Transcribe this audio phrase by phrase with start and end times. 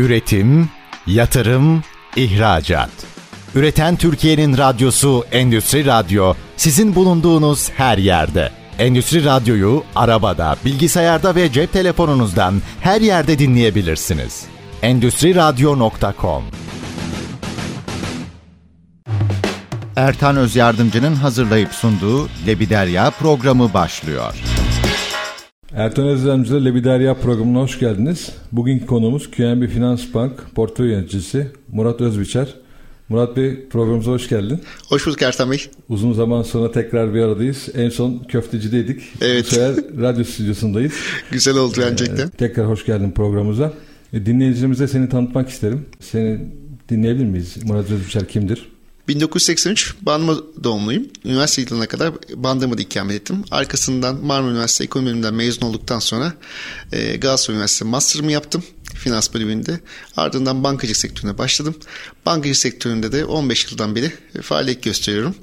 [0.00, 0.68] Üretim,
[1.06, 1.82] yatırım,
[2.16, 2.90] ihracat.
[3.54, 8.50] Üreten Türkiye'nin radyosu Endüstri Radyo sizin bulunduğunuz her yerde.
[8.78, 14.44] Endüstri Radyo'yu arabada, bilgisayarda ve cep telefonunuzdan her yerde dinleyebilirsiniz.
[14.82, 16.44] Endüstri Radyo.com
[19.96, 24.34] Ertan Öz Yardımcı'nın hazırlayıp sunduğu Lebiderya programı başlıyor.
[25.74, 28.32] Ertan Özdemci'de Lebiderya programına hoş geldiniz.
[28.52, 32.48] Bugünkü konuğumuz QNB Finans Bank Portföy Yöneticisi Murat Özbiçer.
[33.08, 34.60] Murat Bey programımıza hoş geldin.
[34.88, 35.58] Hoş bulduk Ertan Bey.
[35.88, 37.68] Uzun zaman sonra tekrar bir aradayız.
[37.74, 39.02] En son köftecideydik.
[39.20, 39.44] Evet.
[39.44, 40.92] Bu sefer radyo stüdyosundayız.
[41.30, 42.26] Güzel oldu gerçekten.
[42.26, 43.72] Ee, tekrar hoş geldin programımıza.
[44.12, 45.86] E, dinleyicilerimize seni tanıtmak isterim.
[46.00, 46.40] Seni
[46.88, 47.64] dinleyebilir miyiz?
[47.64, 48.68] Murat Özbiçer kimdir?
[49.10, 51.06] 1983 Bandırma doğumluyum.
[51.24, 53.44] Üniversite yılına kadar Bandırma'da ikamet ettim.
[53.50, 56.32] Arkasından Marmara Üniversitesi Ekonomi Bölümünden mezun olduktan sonra
[56.92, 58.64] e, Galatasaray Üniversitesi Master'ımı yaptım.
[58.94, 59.80] Finans bölümünde.
[60.16, 61.74] Ardından bankacılık sektörüne başladım.
[62.26, 65.34] Bankacılık sektöründe de 15 yıldan beri faaliyet gösteriyorum.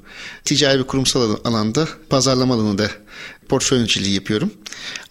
[0.44, 2.90] Ticari ve kurumsal alanda pazarlama alanında
[3.48, 4.50] portföy yöneticiliği yapıyorum.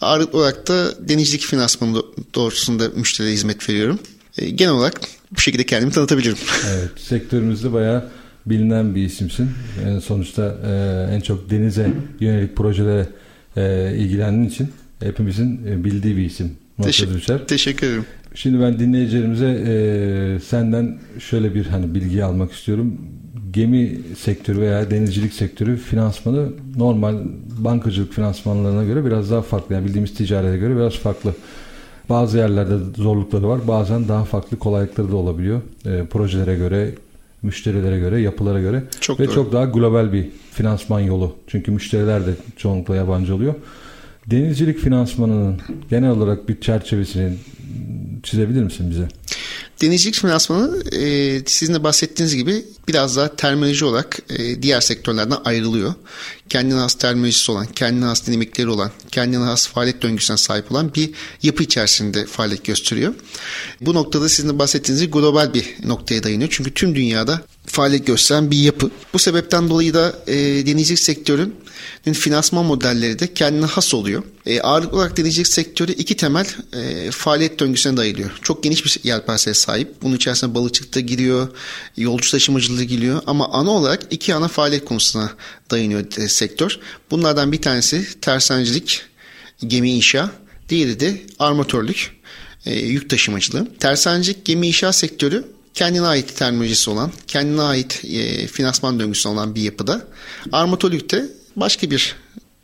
[0.02, 2.04] Ağırlıklı olarak da denizcilik finansmanı
[2.36, 4.00] doğrultusunda müşterilere hizmet veriyorum.
[4.38, 6.38] E, genel olarak bu şekilde kendimi tanıtabilirim.
[6.68, 8.10] Evet, sektörümüzde bayağı
[8.50, 9.50] bilinen bir isimsin.
[9.86, 13.08] Yani sonuçta e, en çok denize yönelik projelere
[13.58, 14.68] e, ilgilendiğin için
[15.00, 16.52] hepimizin e, bildiği bir isim.
[16.82, 18.06] Teşekkür, teşekkür ederim.
[18.36, 22.98] Şimdi ben dinleyicilerimize e, senden şöyle bir hani bilgi almak istiyorum.
[23.54, 27.18] Gemi sektörü veya denizcilik sektörü finansmanı normal
[27.58, 29.76] bankacılık finansmanlarına göre biraz daha farklı.
[29.76, 31.34] Yani bildiğimiz ticarete göre biraz farklı.
[32.10, 33.60] Bazı yerlerde zorlukları var.
[33.68, 35.62] Bazen daha farklı kolaylıkları da olabiliyor.
[35.86, 36.92] E, projelere göre,
[37.42, 39.36] müşterilere göre, yapılara göre çok ve doğru.
[39.36, 41.36] çok daha global bir finansman yolu.
[41.48, 43.56] Çünkü müşteriler de çoğunlukla yabancı oluyor.
[44.28, 47.34] Denizcilik finansmanının genel olarak bir çerçevesini
[48.24, 49.08] çizebilir misin bize?
[49.82, 55.94] Denizcilik finansmanı e, sizin de bahsettiğiniz gibi biraz daha terminoloji olarak e, diğer sektörlerden ayrılıyor.
[56.50, 61.10] Kendine has terminolojisi olan, kendine has dinamikleri olan, kendine has faaliyet döngüsüne sahip olan bir
[61.44, 63.14] yapı içerisinde faaliyet gösteriyor.
[63.82, 66.50] Bu noktada sizin de bahsettiğiniz gibi global bir noktaya dayanıyor.
[66.54, 68.92] Çünkü tüm dünyada faaliyet gösteren bir yapı.
[69.14, 70.36] Bu sebepten dolayı da e,
[70.66, 71.56] denizcilik sektörün
[72.14, 74.24] finansman modelleri de kendine has oluyor.
[74.46, 78.32] E, ağırlıklı olarak denizcilik sektörü iki temel e, faaliyet döngüsüne dayılıyor.
[78.42, 80.02] Çok geniş bir yelpazeye sahip.
[80.02, 81.48] Bunun içerisinde balıkçılık da giriyor,
[81.98, 85.32] yolcu taşımacılığı giriyor ama ana olarak iki ana faaliyet konusuna
[85.72, 86.80] dayanıyor e, sektör.
[87.12, 89.02] Bunlardan bir tanesi tersanecilik,
[89.68, 90.32] gemi inşa,
[90.70, 92.12] diğeri de armatörlük,
[92.66, 93.68] e, yük taşımacılığı.
[93.80, 95.44] Tersanecilik, gemi inşa sektörü
[95.78, 100.08] kendine ait terminolojisi olan, kendine ait e, finansman döngüsü olan bir yapıda.
[100.52, 101.26] Armatörlükte
[101.58, 102.16] başka bir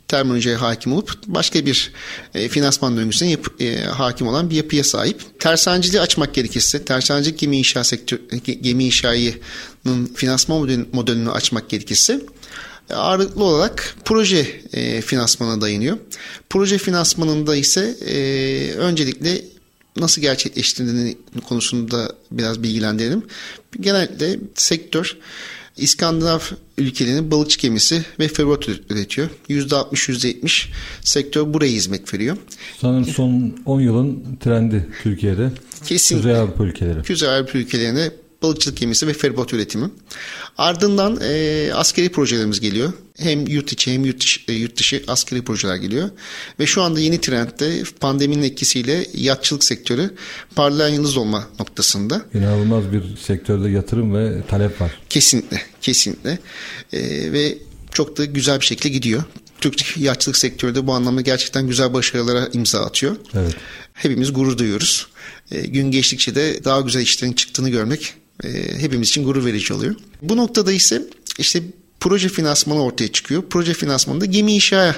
[0.08, 1.92] terminolojiye hakim olup başka bir
[2.34, 5.40] e, finansman döngüsüne yap, e, hakim olan bir yapıya sahip.
[5.40, 8.20] Tersaneciliği açmak gerekirse, tersanecilik gemi inşa sektör,
[8.62, 12.22] gemi inşaatının finansman modelini, açmak gerekirse
[12.90, 15.98] e, ağırlıklı olarak proje e, finansmana dayanıyor.
[16.50, 18.18] Proje finansmanında ise e,
[18.74, 19.42] öncelikle
[19.98, 21.18] nasıl gerçekleştiğini
[21.48, 23.24] konusunda biraz bilgilendirelim.
[23.80, 25.18] Genellikle sektör
[25.78, 26.40] İskandinav
[26.78, 29.30] ülkelerinin balıkçı gemisi ve feribot üretiyor.
[29.50, 30.66] %60-%70
[31.02, 32.38] sektör buraya hizmet veriyor.
[32.82, 35.52] Sanırım son 10 yılın trendi Türkiye'de.
[35.86, 36.30] Kesinlikle.
[36.30, 37.04] Kuzey Avrupa ülkeleri.
[37.04, 38.12] Kuzey Avrupa ülkelerine
[38.44, 39.90] balıkçılık gemisi ve feribot üretimi.
[40.58, 42.94] Ardından e, askeri projelerimiz geliyor.
[43.18, 46.10] Hem yurt içi hem yurt dışı, e, yurt dışı askeri projeler geliyor.
[46.60, 50.16] Ve şu anda yeni trendde pandeminin etkisiyle yatçılık sektörü
[50.56, 52.22] parlayan yıldız olma noktasında.
[52.34, 54.92] İnanılmaz bir sektörde yatırım ve talep var.
[55.10, 56.40] Kesinlikle, kesinlikle.
[56.94, 57.58] E, ve
[57.92, 59.24] çok da güzel bir şekilde gidiyor.
[59.62, 63.16] Türk yatçılık sektörü de bu anlamda gerçekten güzel başarılara imza atıyor.
[63.34, 63.56] Evet.
[63.94, 65.08] Hepimiz gurur duyuyoruz.
[65.52, 68.14] E, gün geçtikçe de daha güzel işlerin çıktığını görmek
[68.44, 68.50] e,
[68.82, 69.96] hepimiz için gurur verici oluyor.
[70.22, 71.02] Bu noktada ise
[71.40, 71.64] işte
[72.04, 73.44] proje finansmanı ortaya çıkıyor.
[73.50, 74.96] Proje finansmanında gemi inşaya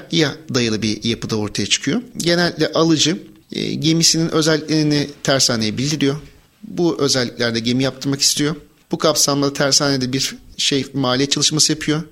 [0.54, 2.02] dayalı bir yapıda ortaya çıkıyor.
[2.18, 3.18] Genelde alıcı
[3.52, 6.16] e, gemisinin özelliklerini tersaneye bildiriyor.
[6.64, 8.56] Bu özelliklerde gemi yaptırmak istiyor.
[8.92, 12.04] Bu kapsamda tersanede bir şey maliyet çalışması yapıyor.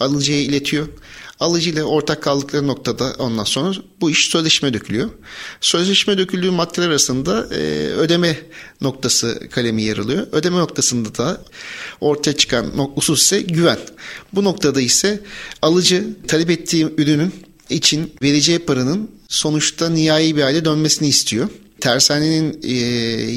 [0.00, 0.88] Alıcıya iletiyor.
[1.42, 5.10] Alıcı ile ortak kaldıkları noktada ondan sonra bu iş sözleşme dökülüyor.
[5.60, 8.36] Sözleşme döküldüğü maddeler arasında e, ödeme
[8.80, 10.26] noktası kalemi yer alıyor.
[10.32, 11.44] Ödeme noktasında da
[12.00, 13.78] ortaya çıkan husus ise güven.
[14.32, 15.20] Bu noktada ise
[15.62, 17.34] alıcı talep ettiği ürünün
[17.70, 21.48] için vereceği paranın sonuçta nihai bir hale dönmesini istiyor.
[21.80, 22.74] Tersanenin e,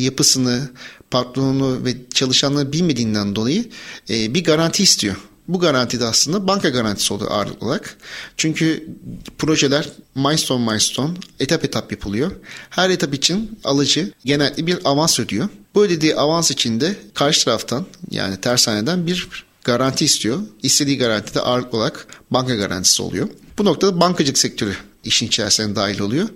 [0.03, 0.69] yapısını,
[1.11, 3.65] patronunu ve çalışanları bilmediğinden dolayı
[4.09, 5.15] e, bir garanti istiyor
[5.47, 7.97] Bu garanti de aslında banka garantisi oluyor ağırlıklı olarak.
[8.37, 8.89] Çünkü
[9.37, 12.31] projeler milestone milestone etap etap yapılıyor.
[12.69, 15.49] Her etap için alıcı genellikle bir avans ödüyor.
[15.75, 20.39] Bu ödediği avans içinde karşı taraftan yani tersaneden bir garanti istiyor.
[20.63, 23.29] İstediği garanti de ağırlıklı olarak banka garantisi oluyor.
[23.57, 26.27] Bu noktada bankacılık sektörü işin içerisine dahil oluyor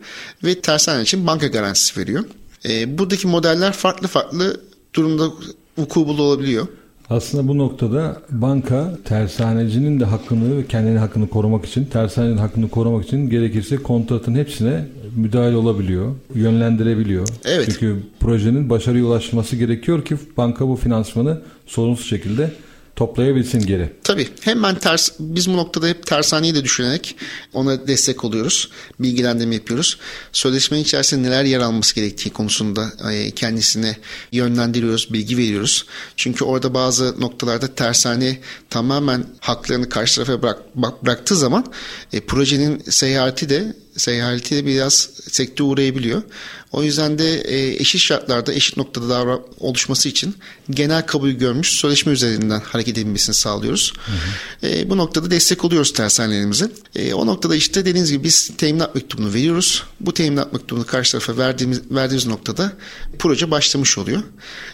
[0.44, 2.26] ve tersane için banka garantisi veriyor.
[2.66, 4.62] E, buradaki modeller farklı farklı
[4.96, 5.32] durumda
[5.78, 6.68] vuku olabiliyor.
[7.10, 13.06] Aslında bu noktada banka tersanecinin de hakkını ve kendini hakkını korumak için, tersanenin hakkını korumak
[13.06, 14.86] için gerekirse kontratın hepsine
[15.16, 17.28] müdahale olabiliyor, yönlendirebiliyor.
[17.46, 17.66] Evet.
[17.66, 22.52] Çünkü projenin başarıya ulaşması gerekiyor ki banka bu finansmanı sorunsuz şekilde
[23.00, 23.94] toplayabilsin geri.
[24.04, 27.16] Tabii hemen ters biz bu noktada hep tersaneyi de düşünerek
[27.54, 28.70] ona destek oluyoruz.
[29.00, 29.98] Bilgilendirme yapıyoruz.
[30.32, 33.98] Sözleşmenin içerisinde neler yer alması gerektiği konusunda e, kendisine
[34.32, 35.86] yönlendiriyoruz, bilgi veriyoruz.
[36.16, 38.38] Çünkü orada bazı noktalarda tersane
[38.70, 41.66] tamamen haklarını karşı tarafa bırak, bıraktığı zaman
[42.14, 46.22] e, projenin seyahati de seyahati de biraz sekte uğrayabiliyor.
[46.72, 50.36] O yüzden de e, eşit şartlarda eşit noktada davran oluşması için
[50.70, 53.94] genel kabul görmüş sözleşme üzerinden hareket edilmesini sağlıyoruz.
[54.06, 54.72] Hı hı.
[54.72, 56.72] E, bu noktada destek oluyoruz tersanelerimize.
[56.96, 59.84] E, o noktada işte dediğiniz gibi biz teminat mektubunu veriyoruz.
[60.00, 62.74] Bu teminat mektubunu karşı tarafa verdiğimiz, verdiğimiz noktada
[63.20, 64.24] proje başlamış oluyor.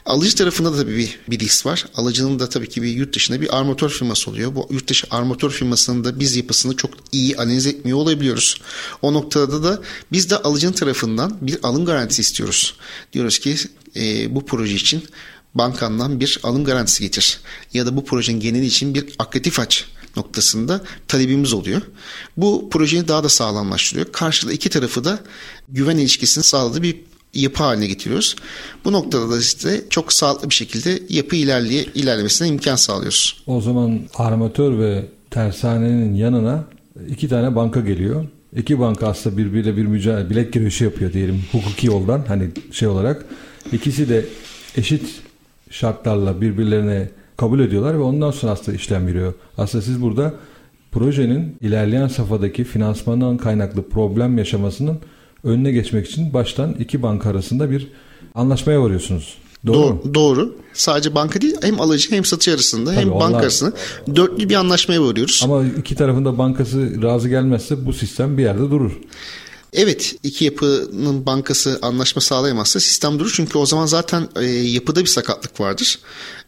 [0.06, 1.86] Alıcı tarafında da tabii bir, bir risk var.
[1.96, 4.56] Alıcının da tabii ki bir yurt dışında bir armatör firması oluyor.
[4.56, 8.56] Bu yurt dışı armatör firmasının da biz yapısını çok iyi analiz etmiyor olabiliyoruz.
[9.02, 9.82] O noktada da
[10.12, 12.76] biz de alıcının tarafından bir alım garantisi istiyoruz.
[13.14, 13.56] Diyoruz ki
[13.96, 15.04] e, bu proje için
[15.56, 17.40] bankandan bir alım garantisi getir.
[17.74, 19.86] Ya da bu projenin geneli için bir aktif aç
[20.18, 21.82] noktasında talebimiz oluyor.
[22.38, 24.12] Bu projeyi daha da sağlamlaştırıyor.
[24.12, 25.20] Karşılığı iki tarafı da
[25.70, 26.98] güven ilişkisini sağladığı bir
[27.34, 28.36] yapı haline getiriyoruz.
[28.86, 33.44] Bu noktada da işte çok sağlıklı bir şekilde yapı ilerleye, ilerlemesine imkan sağlıyoruz.
[33.48, 36.64] O zaman armatör ve tersanenin yanına
[37.08, 38.26] iki tane banka geliyor.
[38.56, 43.26] İki banka aslında birbiriyle bir mücadele, bilek güreşi yapıyor diyelim hukuki yoldan hani şey olarak.
[43.72, 44.26] İkisi de
[44.78, 45.22] eşit
[45.70, 49.34] şartlarla birbirlerine kabul ediyorlar ve ondan sonra aslında işlem yürüyor.
[49.58, 50.34] Aslında siz burada
[50.92, 55.00] projenin ilerleyen safhadaki finansmandan kaynaklı problem yaşamasının
[55.44, 57.88] önüne geçmek için baştan iki banka arasında bir
[58.36, 59.38] anlaşmaya varıyorsunuz.
[59.66, 59.78] Doğru.
[59.78, 60.14] Doğru.
[60.14, 60.56] doğru.
[60.74, 63.74] Sadece banka değil hem alıcı hem satıcı arasında Tabii hem onlar, banka arasında
[64.16, 65.42] dörtlü bir anlaşmaya varıyoruz.
[65.44, 68.92] Ama iki tarafında bankası razı gelmezse bu sistem bir yerde durur.
[69.74, 73.32] Evet iki yapının bankası anlaşma sağlayamazsa sistem durur.
[73.36, 76.00] Çünkü o zaman zaten e, yapıda bir sakatlık vardır.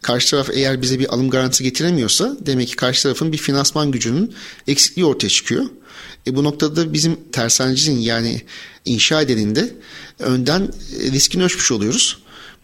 [0.01, 4.33] Karşı taraf eğer bize bir alım garantisi getiremiyorsa demek ki karşı tarafın bir finansman gücünün
[4.67, 5.65] eksikliği ortaya çıkıyor.
[6.27, 8.41] E, bu noktada bizim tersanecinin yani
[8.85, 9.75] inşa edeninde
[10.19, 10.69] önden
[11.11, 12.17] riskini ölçmüş oluyoruz.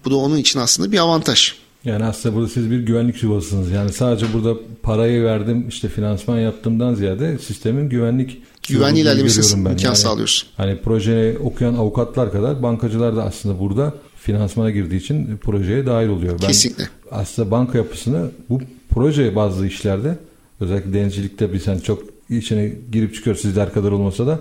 [0.05, 1.53] Bu da onun için aslında bir avantaj.
[1.85, 3.71] Yani aslında burada siz bir güvenlik yuvasısınız.
[3.71, 9.95] Yani sadece burada parayı verdim işte finansman yaptığımdan ziyade sistemin güvenlik güvenli ilerlemesine imkan yani,
[9.95, 10.45] sağlıyoruz.
[10.57, 16.39] Hani projeyi okuyan avukatlar kadar bankacılar da aslında burada finansmana girdiği için projeye dahil oluyor.
[16.41, 16.89] Ben Kesinlikle.
[17.11, 20.17] Aslında banka yapısını bu proje bazı işlerde
[20.59, 24.39] özellikle denizcilikte biz hani çok içine girip çıkıyor sizler kadar olmasa da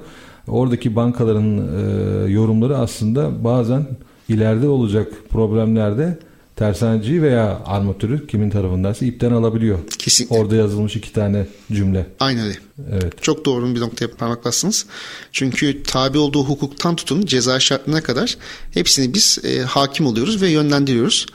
[0.49, 3.87] oradaki bankaların e, yorumları aslında bazen
[4.33, 6.19] ileride olacak problemlerde
[6.57, 9.79] tersaneciyi veya armatörü kimin tarafındaysa ipten alabiliyor.
[9.99, 10.37] Kesinlikle.
[10.37, 12.07] Orada yazılmış iki tane cümle.
[12.21, 12.59] Aynen öyle.
[12.93, 13.23] Evet.
[13.23, 14.87] Çok doğru bir noktaya parmak bastınız.
[15.33, 18.37] Çünkü tabi olduğu hukuktan tutun ceza şartına kadar
[18.75, 21.27] hepsini biz e, hakim oluyoruz ve yönlendiriyoruz.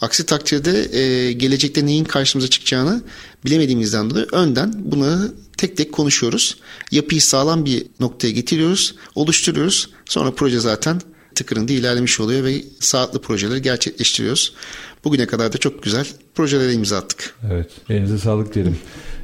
[0.00, 3.02] Aksi takdirde e, gelecekte neyin karşımıza çıkacağını
[3.44, 6.56] bilemediğimizden dolayı önden bunları tek tek konuşuyoruz.
[6.90, 9.90] Yapıyı sağlam bir noktaya getiriyoruz, oluşturuyoruz.
[10.04, 11.00] Sonra proje zaten
[11.34, 14.54] tıkırında ilerlemiş oluyor ve sağlıklı projeleri gerçekleştiriyoruz.
[15.04, 17.34] Bugüne kadar da çok güzel projelere imza attık.
[17.52, 17.70] Evet.
[17.88, 18.76] Elinize sağlık diyelim.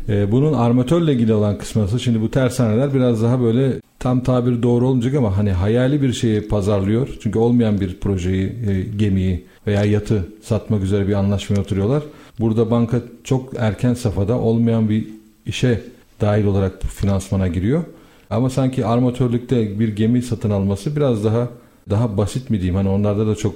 [0.08, 4.88] Ee, bunun armatörle ilgili olan kısmı şimdi bu tersaneler biraz daha böyle tam tabir doğru
[4.88, 7.08] olmayacak ama hani hayali bir şeyi pazarlıyor.
[7.22, 12.02] Çünkü olmayan bir projeyi, e, gemiyi veya yatı satmak üzere bir anlaşmaya oturuyorlar.
[12.40, 15.06] Burada banka çok erken safhada olmayan bir
[15.46, 15.82] işe
[16.20, 17.84] dahil olarak finansmana giriyor.
[18.30, 21.48] Ama sanki armatörlükte bir gemi satın alması biraz daha
[21.90, 23.54] daha basit mi diyeyim hani onlarda da çok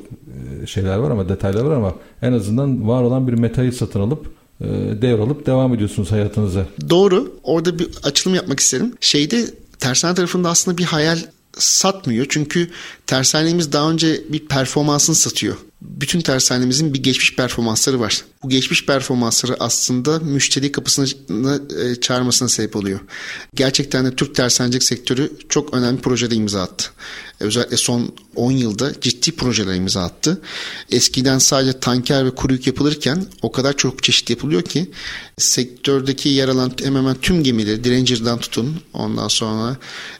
[0.62, 4.26] e, şeyler var ama detaylar var ama en azından var olan bir metayı satın alıp
[4.61, 4.67] e,
[5.03, 6.67] devralıp devam ediyorsunuz hayatınıza.
[6.91, 7.33] Doğru.
[7.43, 8.93] Orada bir açılım yapmak isterim.
[9.00, 9.47] Şeyde
[9.79, 11.19] tersane tarafında aslında bir hayal
[11.59, 12.26] satmıyor.
[12.29, 12.71] Çünkü
[13.07, 15.57] tersanemiz daha önce bir performansını satıyor.
[15.83, 18.25] bütün tersanemizin bir geçmiş performansları var.
[18.43, 23.01] Bu geçmiş performansları aslında müşteri kapısına e, çağırmasına sebep oluyor.
[23.55, 26.91] Gerçekten de Türk tersanecilik sektörü çok önemli projede imza attı.
[27.41, 30.41] Özellikle son 10 yılda ciddi projeler imza attı.
[30.91, 34.91] Eskiden sadece tanker ve kuru yük yapılırken o kadar çok çeşit yapılıyor ki
[35.39, 39.77] sektördeki yer alan hemen hemen tüm gemileri Diranger'dan tutun ondan sonra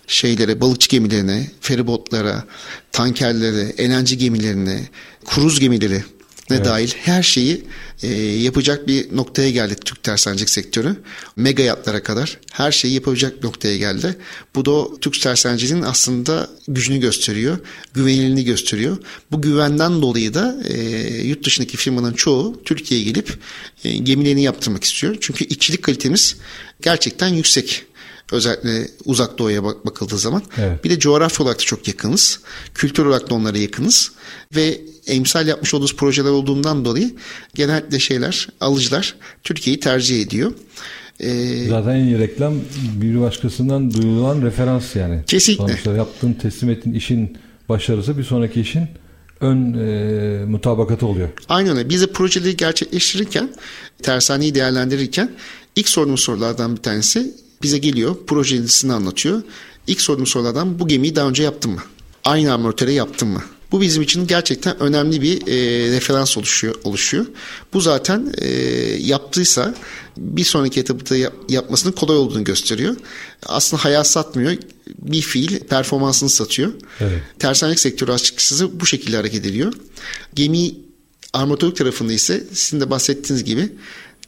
[0.07, 2.45] şeylere balıkçı gemilerine, feribotlara,
[2.93, 4.89] tankerlere, elenci gemilerine,
[5.25, 6.03] kruz gemileri
[6.51, 6.67] ne evet.
[6.67, 7.65] dahil her şeyi
[8.03, 10.97] e, yapacak bir noktaya geldi Türk tersancılık sektörü.
[11.37, 14.17] Mega yatlara kadar her şeyi yapacak noktaya geldi.
[14.55, 17.59] Bu da o Türk tersancılığın aslında gücünü gösteriyor,
[17.95, 18.97] güvenilirliğini gösteriyor.
[19.31, 20.79] Bu güvenden dolayı da e,
[21.27, 23.39] yurt dışındaki firmanın çoğu Türkiye'ye gelip
[23.85, 25.17] e, gemilerini yaptırmak istiyor.
[25.21, 26.37] Çünkü işçilik kalitemiz
[26.83, 27.87] gerçekten yüksek.
[28.35, 30.43] Özellikle uzak doğuya bak bakıldığı zaman.
[30.59, 30.85] Evet.
[30.85, 32.41] Bir de coğrafya olarak da çok yakınız.
[32.75, 34.13] Kültür olarak da onlara yakınız.
[34.57, 37.15] Ve emsal yapmış olduğumuz projeler olduğundan dolayı
[37.55, 40.53] genellikle şeyler, alıcılar Türkiye'yi tercih ediyor.
[41.21, 42.55] Ee, Zaten en iyi reklam
[42.95, 45.23] bir başkasından duyulan referans yani.
[45.27, 45.67] Kesinlikle.
[45.67, 47.39] Sonuçta yaptığın teslim ettiğin işin
[47.69, 48.89] başarısı bir sonraki işin
[49.41, 51.29] ön e, mutabakatı oluyor.
[51.49, 51.89] Aynen öyle.
[51.89, 53.51] Biz de projeleri gerçekleştirirken,
[54.03, 55.31] tersaneyi değerlendirirken
[55.77, 59.43] ilk sorduğumuz sorulardan bir tanesi bize geliyor, projesini anlatıyor.
[59.87, 61.83] İlk sorduğum sorulardan bu gemiyi daha önce yaptın mı?
[62.25, 63.43] Aynı armatöre yaptın mı?
[63.73, 66.75] Bu bizim için gerçekten önemli bir e, referans oluşuyor.
[66.85, 67.27] oluşuyor.
[67.73, 68.49] Bu zaten e,
[69.01, 69.75] yaptıysa
[70.17, 72.97] bir sonraki etapta yap, yapmasının kolay olduğunu gösteriyor.
[73.47, 74.57] Aslında hayal satmıyor.
[74.99, 76.73] Bir fiil performansını satıyor.
[77.01, 77.23] Evet.
[77.39, 79.73] Tersanelik sektörü açıkçası bu şekilde hareket ediyor.
[80.35, 80.75] Gemi
[81.33, 83.73] armatörlük tarafında ise sizin de bahsettiğiniz gibi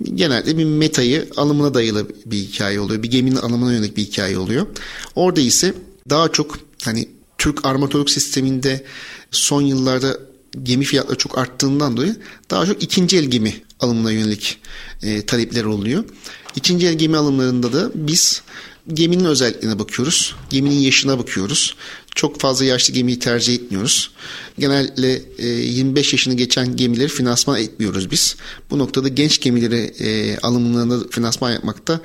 [0.04, 3.02] genelde bir metayı alımına dayalı bir hikaye oluyor.
[3.02, 4.66] Bir geminin alımına yönelik bir hikaye oluyor.
[5.14, 5.74] Orada ise
[6.10, 8.84] daha çok hani Türk armatörlük sisteminde
[9.30, 10.18] son yıllarda
[10.62, 12.16] gemi fiyatları çok arttığından dolayı
[12.50, 14.58] daha çok ikinci el gemi alımına yönelik
[15.02, 16.04] e, talepler oluyor.
[16.56, 18.42] İkinci el gemi alımlarında da biz
[18.94, 20.34] geminin özelliklerine bakıyoruz.
[20.50, 21.76] Geminin yaşına bakıyoruz.
[22.16, 24.10] Çok fazla yaşlı gemiyi tercih etmiyoruz.
[24.58, 28.36] Genelde e, 25 yaşını geçen gemileri finansman etmiyoruz biz.
[28.70, 32.00] Bu noktada genç gemileri e, alımlarında finansman yapmakta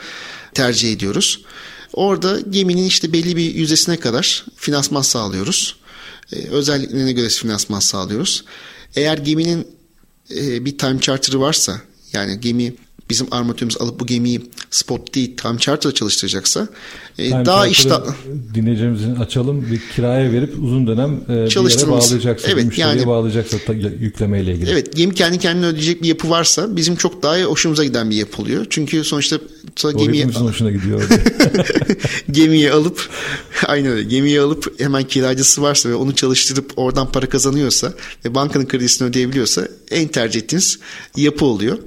[0.53, 1.41] tercih ediyoruz.
[1.93, 5.75] Orada geminin işte belli bir yüzdesine kadar finansman sağlıyoruz.
[6.33, 8.45] E, özelliklerine göre finansman sağlıyoruz.
[8.95, 9.67] Eğer geminin
[10.35, 11.81] e, bir time charter'ı varsa
[12.13, 12.73] yani gemi
[13.11, 16.67] bizim armatörümüz alıp bu gemiyi spot değil time charter çalıştıracaksa
[17.17, 17.93] e, time daha işte
[18.53, 23.57] dinleyicilerimizin açalım bir kiraya verip uzun dönem e, bir yere bağlayacaksa evet, müşteriye yani, bağlayacaksa
[23.99, 24.69] yüklemeyle ilgili.
[24.69, 28.41] Evet gemi kendi kendine ödeyecek bir yapı varsa bizim çok daha hoşumuza giden bir yapı
[28.41, 28.65] oluyor.
[28.69, 29.37] Çünkü sonuçta
[29.97, 31.09] gemiyi hoşuna gidiyor.
[32.31, 33.09] gemiyi alıp
[33.65, 37.93] aynı öyle gemiyi alıp hemen kiracısı varsa ve onu çalıştırıp oradan para kazanıyorsa
[38.25, 40.79] ve bankanın kredisini ödeyebiliyorsa en tercih ettiğiniz
[41.17, 41.77] yapı oluyor.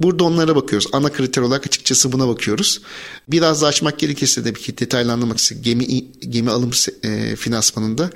[0.00, 0.90] Burada onlara bakıyoruz.
[0.92, 2.80] Ana kriter olarak açıkçası buna bakıyoruz.
[3.28, 5.62] Biraz da açmak gerekirse de bir detaylandırmak istedim.
[5.62, 6.70] Gemi, gemi alım
[7.02, 8.10] e, finansmanında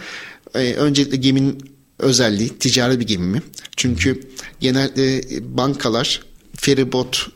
[0.54, 3.42] e, öncelikle geminin özelliği ticari bir gemi mi?
[3.76, 4.20] Çünkü
[4.60, 5.22] genelde
[5.56, 6.22] bankalar
[6.56, 7.28] feribot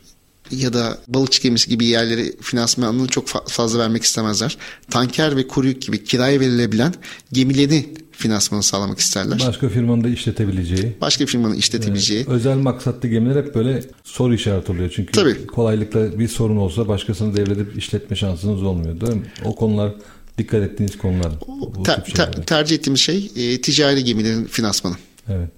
[0.50, 4.57] ya da balıkçı gemisi gibi yerleri finansmanını çok fazla vermek istemezler.
[4.90, 6.95] Tanker ve kuru yük gibi kiraya verilebilen
[7.33, 9.43] gemileri finansmanı sağlamak isterler.
[9.49, 10.97] Başka firmanın da işletebileceği.
[11.00, 12.21] Başka firmanın işletebileceği.
[12.21, 14.93] Ee, özel maksatlı gemiler hep böyle soru işareti oluyor.
[14.95, 15.47] Çünkü Tabii.
[15.47, 19.23] kolaylıkla bir sorun olsa başkasını devredip işletme şansınız olmuyor değil mi?
[19.45, 19.93] O konular
[20.38, 21.33] dikkat ettiğiniz konular.
[21.76, 24.97] Bu ter, ter, tercih ettiğimiz şey e, ticari gemilerin finansmanı.
[25.28, 25.49] Evet.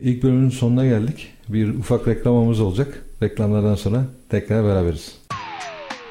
[0.00, 1.28] İlk bölümün sonuna geldik.
[1.48, 3.02] Bir ufak reklamımız olacak.
[3.22, 5.12] Reklamlardan sonra tekrar beraberiz.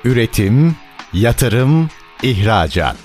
[0.04, 0.76] Üretim,
[1.14, 1.90] yatırım,
[2.24, 2.98] ihracat.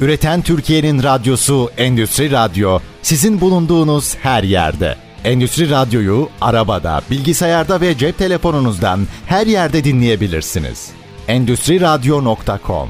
[0.00, 4.96] Üreten Türkiye'nin radyosu Endüstri Radyo sizin bulunduğunuz her yerde.
[5.24, 10.90] Endüstri Radyo'yu arabada, bilgisayarda ve cep telefonunuzdan her yerde dinleyebilirsiniz.
[11.28, 12.88] Endüstri Radyo.com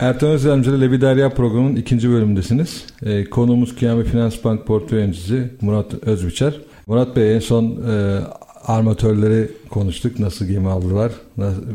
[0.00, 2.86] Ertan Özlemci ile Lebi Derya programının ikinci bölümündesiniz.
[3.02, 6.54] E, konuğumuz Kıyame Finans Bank Portföy Yöneticisi Murat Özbiçer.
[6.86, 8.20] Murat Bey en son e,
[8.68, 10.18] armatörleri konuştuk.
[10.18, 11.12] Nasıl gemi aldılar?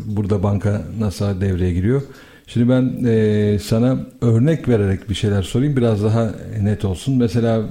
[0.05, 2.01] Burada banka nasıl devreye giriyor?
[2.47, 5.75] Şimdi ben e, sana örnek vererek bir şeyler sorayım.
[5.75, 6.31] Biraz daha
[6.61, 7.17] net olsun.
[7.17, 7.61] Mesela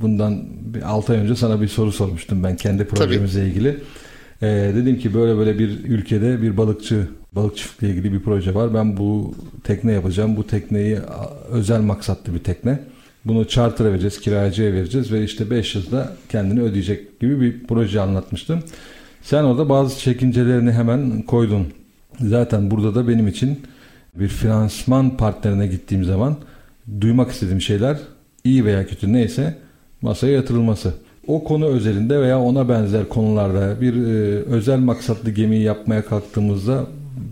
[0.00, 3.50] bundan bir 6 ay önce sana bir soru sormuştum ben kendi projemizle Tabii.
[3.50, 3.68] ilgili.
[4.42, 8.74] E, dedim ki böyle böyle bir ülkede bir balıkçı balık çiftliği ilgili bir proje var.
[8.74, 10.36] Ben bu tekne yapacağım.
[10.36, 10.98] Bu tekneyi
[11.50, 12.78] özel maksatlı bir tekne.
[13.26, 18.62] Bunu charter'a vereceğiz, kiracıya vereceğiz ve işte 5 yılda kendini ödeyecek gibi bir proje anlatmıştım.
[19.22, 21.66] Sen orada bazı çekincelerini hemen koydun.
[22.20, 23.60] Zaten burada da benim için
[24.14, 26.36] bir finansman partnerine gittiğim zaman
[27.00, 27.98] duymak istediğim şeyler
[28.44, 29.58] iyi veya kötü neyse
[30.02, 30.94] masaya yatırılması.
[31.26, 36.86] O konu özelinde veya ona benzer konularda bir e, özel maksatlı gemiyi yapmaya kalktığımızda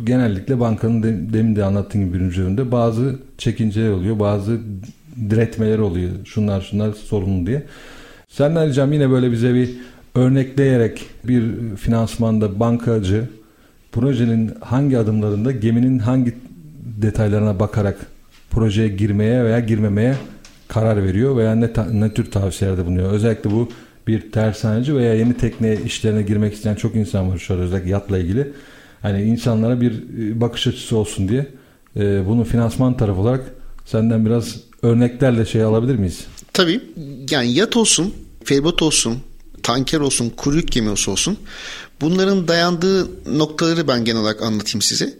[0.05, 4.61] genellikle bankanın de, demin de anlattığım gibi birinci üründe bazı çekinceler oluyor, bazı
[5.31, 6.11] diretmeler oluyor.
[6.25, 7.63] Şunlar şunlar sorumlu diye.
[8.29, 9.71] Senden ricam yine böyle bize bir
[10.15, 11.43] örnekleyerek bir
[11.77, 13.29] finansmanda bankacı
[13.93, 16.35] projenin hangi adımlarında geminin hangi
[17.03, 17.97] detaylarına bakarak
[18.51, 20.15] projeye girmeye veya girmemeye
[20.69, 23.13] karar veriyor veya ne, ne tür tavsiyelerde bulunuyor.
[23.13, 23.69] Özellikle bu
[24.07, 28.19] bir tersaneci veya yeni tekne işlerine girmek isteyen çok insan var şu an özellikle yatla
[28.19, 28.53] ilgili.
[29.03, 31.47] Hani insanlara bir e, bakış açısı olsun diye
[31.97, 33.45] e, bunu finansman tarafı olarak
[33.85, 36.21] senden biraz örneklerle şey alabilir miyiz?
[36.53, 36.81] Tabii.
[37.31, 38.15] Yani yat olsun,
[38.45, 39.19] feribot olsun,
[39.63, 41.39] tanker olsun, kuru yük gemisi olsun.
[42.01, 45.15] Bunların dayandığı noktaları ben genel olarak anlatayım size.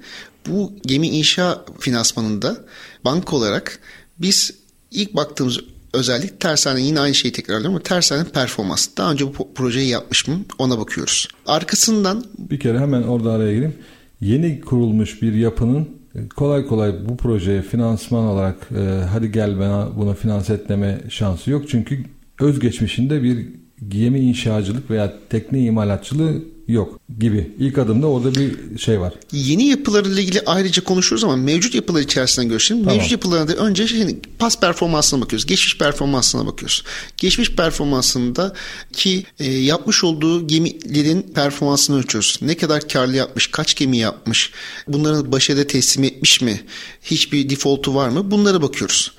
[0.49, 2.57] Bu gemi inşa finansmanında
[3.05, 3.79] banka olarak
[4.19, 4.55] biz
[4.91, 5.61] ilk baktığımız
[5.93, 8.89] özellik tersane yine aynı şeyi tekrarlıyorum ama tersane performans.
[8.97, 11.29] Daha önce bu projeyi yapmış mı ona bakıyoruz.
[11.47, 13.75] Arkasından bir kere hemen orada araya gireyim.
[14.21, 15.89] Yeni kurulmuş bir yapının
[16.37, 21.69] kolay kolay bu projeye finansman olarak e, hadi gel bana buna finans etmeme şansı yok.
[21.69, 22.05] Çünkü
[22.41, 23.49] özgeçmişinde bir
[23.89, 27.51] gemi inşacılık veya tekne imalatçılığı yok gibi.
[27.59, 29.15] İlk adımda orada bir şey var.
[29.33, 32.83] Yeni yapılarla ilgili ayrıca konuşuruz ama mevcut yapılar içerisinden görüşelim.
[32.83, 32.97] Tamam.
[32.97, 35.47] Mevcut yapılarda önce şey, pas performansına bakıyoruz.
[35.47, 36.85] Geçmiş performansına bakıyoruz.
[37.17, 38.55] Geçmiş performansında
[38.93, 42.39] ki e, yapmış olduğu gemilerin performansını ölçüyoruz.
[42.43, 44.51] Ne kadar karlı yapmış, kaç gemi yapmış,
[44.89, 46.61] bunların başarıda teslim etmiş mi,
[47.03, 49.13] hiçbir default'u var mı bunlara bakıyoruz.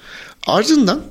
[0.48, 1.02] Ardından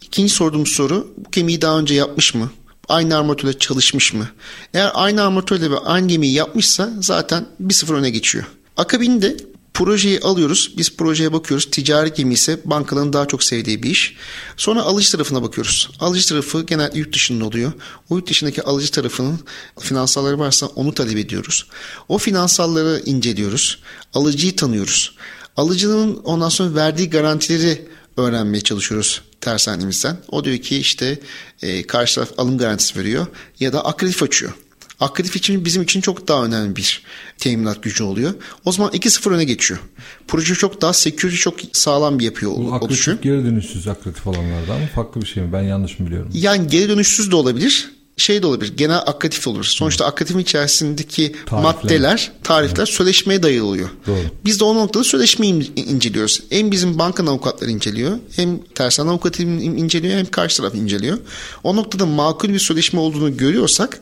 [0.00, 2.50] ikinci sorduğumuz soru bu gemiyi daha önce yapmış mı?
[2.88, 4.28] Aynı armatörle çalışmış mı?
[4.74, 8.44] Eğer aynı armatörle ve aynı gemiyi yapmışsa zaten bir sıfır öne geçiyor.
[8.76, 9.36] Akabinde
[9.74, 10.74] projeyi alıyoruz.
[10.76, 11.70] Biz projeye bakıyoruz.
[11.70, 14.16] Ticari gemi ise bankaların daha çok sevdiği bir iş.
[14.56, 15.90] Sonra alıcı tarafına bakıyoruz.
[16.00, 17.72] Alıcı tarafı genel yurt dışında oluyor.
[18.10, 19.40] O yurt dışındaki alıcı tarafının
[19.80, 21.66] finansalları varsa onu talep ediyoruz.
[22.08, 23.78] O finansalları inceliyoruz.
[24.14, 25.16] Alıcıyı tanıyoruz.
[25.56, 30.16] Alıcının ondan sonra verdiği garantileri öğrenmeye çalışıyoruz tersanemizden.
[30.28, 31.18] O diyor ki işte
[31.62, 33.26] e, karşı taraf alım garantisi veriyor
[33.60, 34.52] ya da akredif açıyor.
[35.00, 37.02] Akredif için bizim için çok daha önemli bir
[37.38, 38.34] teminat gücü oluyor.
[38.64, 39.80] O zaman 2-0 öne geçiyor.
[40.28, 43.18] Proje çok daha security çok sağlam bir yapıyor Bu oluşuyor.
[43.22, 45.52] geri dönüşsüz akredif alanlarda ama farklı bir şey mi?
[45.52, 46.30] Ben yanlış mı biliyorum?
[46.34, 47.90] Yani geri dönüşsüz de olabilir
[48.22, 48.76] şey de olabilir.
[48.76, 49.64] Genel akatif olur.
[49.64, 51.62] Sonuçta akatifin içerisindeki Tarifler.
[51.62, 52.88] maddeler, tarifler evet.
[52.88, 53.88] sözleşmeye dayılıyor.
[54.06, 54.18] Doğru.
[54.44, 56.40] Biz de o noktada sözleşmeyi inceliyoruz.
[56.50, 61.18] Hem bizim bankanın avukatları inceliyor, hem tersan avukatı inceliyor, hem karşı taraf inceliyor.
[61.64, 64.00] O noktada makul bir sözleşme olduğunu görüyorsak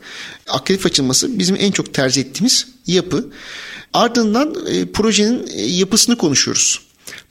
[0.49, 3.25] akatif açılması bizim en çok tercih ettiğimiz yapı.
[3.93, 6.79] Ardından e, projenin e, yapısını konuşuyoruz.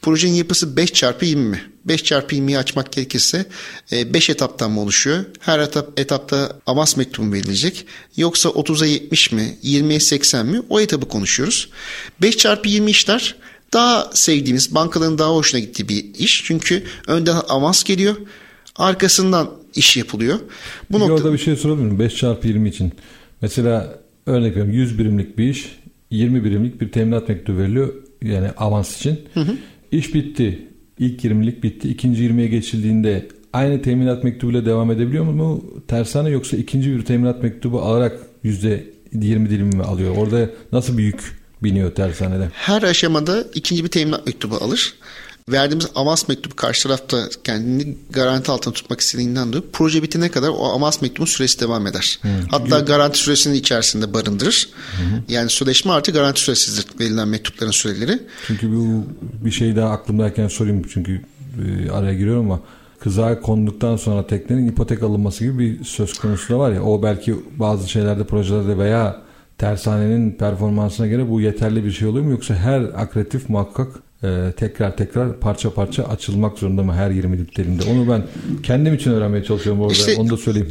[0.03, 1.70] Projenin yapısı 5 çarpı 20 mi?
[1.85, 3.47] 5 çarpı 20'yi açmak gerekirse
[3.93, 5.25] 5 e, etaptan mı oluşuyor?
[5.41, 7.87] Her etap, etapta avans mektubu verilecek.
[8.17, 9.59] Yoksa 30'a 70 mi?
[9.65, 10.63] 20'ye 80 mi?
[10.69, 11.69] O etabı konuşuyoruz.
[12.23, 13.37] 5 çarpı 20 işler
[13.73, 16.45] daha sevdiğimiz, bankaların daha hoşuna gittiği bir iş.
[16.45, 18.17] Çünkü önden avans geliyor.
[18.77, 20.39] Arkasından iş yapılıyor.
[20.91, 21.15] Bu Peki nokta...
[21.15, 21.99] Orada bir şey sorabilir miyim?
[21.99, 22.93] 5 çarpı 20 için.
[23.43, 25.79] Mesela örnek veriyorum 100 birimlik bir iş
[26.11, 27.95] 20 birimlik bir teminat mektubu veriliyor.
[28.23, 29.21] Yani avans için.
[29.35, 29.57] Hı hı.
[29.93, 30.70] İş bitti.
[31.01, 31.89] İlk 20'lik bitti.
[31.89, 37.83] İkinci 20'ye geçildiğinde aynı teminat mektubuyla devam edebiliyor mu tersane yoksa ikinci bir teminat mektubu
[37.83, 40.17] alarak yüzde 20 dilimi mi alıyor?
[40.17, 42.49] Orada nasıl bir yük biniyor tersanede?
[42.53, 44.95] Her aşamada ikinci bir teminat mektubu alır
[45.53, 50.65] verdiğimiz avans mektubu karşı tarafta kendini garanti altında tutmak istediğinden dolayı proje bitene kadar o
[50.65, 52.19] avans mektubun süresi devam eder.
[52.23, 52.29] Hı.
[52.51, 52.85] Hatta Hı.
[52.85, 54.69] garanti süresini içerisinde barındırır.
[54.97, 55.33] Hı.
[55.33, 58.19] Yani sözleşme artı garanti süresidir verilen mektupların süreleri.
[58.47, 59.05] Çünkü bu
[59.45, 61.23] bir şey daha aklımdayken sorayım çünkü
[61.67, 62.61] e, araya giriyorum ama
[63.01, 67.35] kızağa konduktan sonra teknenin ipotek alınması gibi bir söz konusu da var ya o belki
[67.59, 69.23] bazı şeylerde projelerde veya
[69.59, 73.89] tersanenin performansına göre bu yeterli bir şey oluyor mu yoksa her akretif muhakkak
[74.25, 77.83] e, tekrar tekrar parça parça açılmak zorunda mı her 20 litreinde?
[77.91, 78.27] Onu ben
[78.63, 79.93] kendim için öğrenmeye çalışıyorum orada.
[79.93, 80.69] İşte, Onu da söyleyeyim.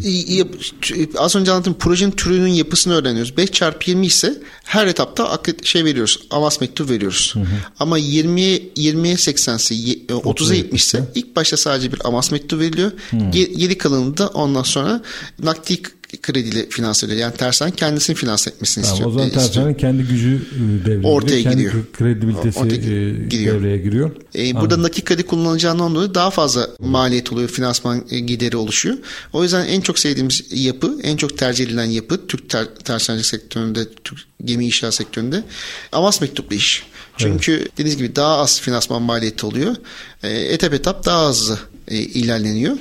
[1.17, 3.37] Az önce anlattığım projenin türünün yapısını öğreniyoruz.
[3.37, 6.19] 5 çarpı 20 ise her etapta şey veriyoruz.
[6.31, 7.31] Avans mektup veriyoruz.
[7.33, 7.45] Hı hı.
[7.79, 12.91] Ama 20 20'ye 80'si 30'a 70 ise ilk başta sadece bir avans mektubu veriliyor.
[13.09, 13.17] Hı.
[13.31, 15.01] Geri kalanını da ondan sonra
[15.43, 15.81] nakdi
[16.17, 17.19] krediyle finanse ediyor.
[17.19, 19.09] Yani tersan kendisini finanse etmesini tamam, istiyor.
[19.09, 21.73] O zaman tersanın kendi gücü e, devreye Ortaya kendi gidiyor.
[21.97, 23.55] kredibilitesi Ortaya e, gidiyor.
[23.55, 24.11] devreye giriyor.
[24.35, 24.83] Ee, burada Anladım.
[24.83, 27.49] nakit kredi kullanılacağından dolayı daha fazla maliyet oluyor.
[27.49, 28.97] Finansman e, gideri oluşuyor.
[29.33, 33.85] O yüzden en çok sevdiğimiz yapı, en çok tercih edilen yapı Türk ter, tersancılık sektöründe,
[34.03, 35.43] Türk gemi inşaat sektöründe
[35.91, 36.83] avans mektuplu iş.
[37.17, 37.71] Çünkü evet.
[37.73, 39.75] dediğiniz gibi daha az finansman maliyeti oluyor.
[40.23, 42.77] E, etap etap daha hızlı e, ilerleniyor.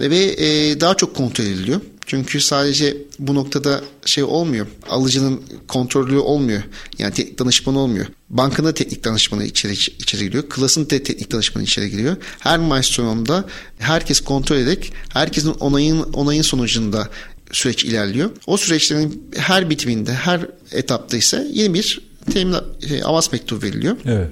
[0.00, 1.80] ve e, daha çok kontrol ediliyor.
[2.10, 4.66] Çünkü sadece bu noktada şey olmuyor.
[4.88, 6.62] Alıcının kontrolü olmuyor.
[6.98, 8.06] Yani teknik danışmanı olmuyor.
[8.30, 10.48] Bankanın da teknik danışmanı içeri, içeri giriyor.
[10.48, 12.16] Klasın da teknik danışmanı içeri giriyor.
[12.38, 13.44] Her milestone'da
[13.78, 17.08] herkes kontrol ederek herkesin onayın, onayın sonucunda
[17.52, 18.30] süreç ilerliyor.
[18.46, 22.00] O süreçlerin her bitiminde, her etapta ise yeni bir
[22.32, 23.96] teminat şey, avans mektubu veriliyor.
[24.04, 24.28] Evet.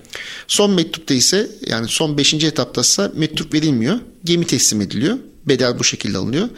[0.49, 2.35] Son mektupta ise yani son 5.
[2.35, 3.99] etapta ise mektup verilmiyor.
[4.25, 5.19] Gemi teslim ediliyor.
[5.47, 6.49] Bedel bu şekilde alınıyor.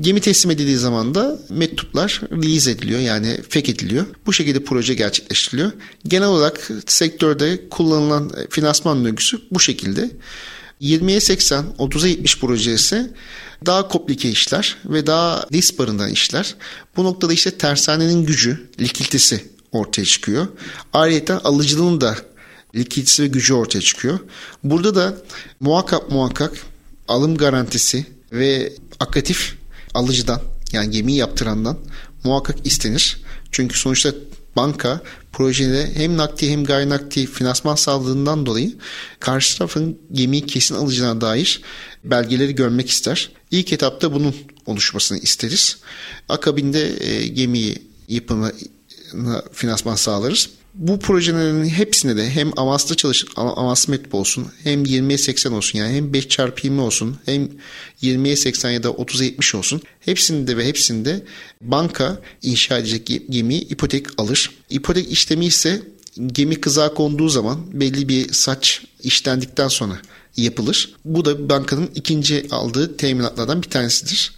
[0.00, 4.06] Gemi teslim edildiği zaman da mektuplar release ediliyor yani fek ediliyor.
[4.26, 5.72] Bu şekilde proje gerçekleştiriliyor.
[6.04, 10.10] Genel olarak sektörde kullanılan finansman döngüsü bu şekilde.
[10.80, 13.10] 20'ye 80, 30'a 70 projesi
[13.66, 16.54] daha komplike işler ve daha risk barındıran işler.
[16.96, 20.46] Bu noktada işte tersanenin gücü, likiditesi ortaya çıkıyor.
[20.92, 22.16] Ayrıca alıcılığın da
[22.74, 24.18] likiditesi ve gücü ortaya çıkıyor.
[24.64, 25.16] Burada da
[25.60, 26.52] muhakkak muhakkak
[27.08, 29.57] alım garantisi ve akatif
[29.98, 30.40] alıcıdan
[30.72, 31.78] yani gemiyi yaptırandan
[32.24, 33.20] muhakkak istenir.
[33.50, 34.14] Çünkü sonuçta
[34.56, 35.00] banka
[35.32, 38.76] projede hem nakdi hem gayri nakdi finansman sağladığından dolayı
[39.20, 41.62] karşı tarafın gemiyi kesin alacağına dair
[42.04, 43.30] belgeleri görmek ister.
[43.50, 44.34] İlk etapta bunun
[44.66, 45.76] oluşmasını isteriz.
[46.28, 48.52] Akabinde e, gemiyi yapımı
[49.52, 50.50] finansman sağlarız.
[50.78, 55.96] Bu projelerin hepsine de hem avanslı çalış avanslı mektup olsun hem 20'ye 80 olsun yani
[55.96, 57.48] hem 5 çarpı 20 olsun hem
[58.02, 59.82] 20'ye 80 ya da 30'a 70 olsun.
[60.00, 61.24] Hepsinde ve hepsinde
[61.60, 64.50] banka inşa edecek gemiyi ipotek alır.
[64.70, 65.82] İpotek işlemi ise
[66.26, 70.00] gemi kızağa konduğu zaman belli bir saç işlendikten sonra
[70.36, 70.94] yapılır.
[71.04, 74.32] Bu da bankanın ikinci aldığı teminatlardan bir tanesidir.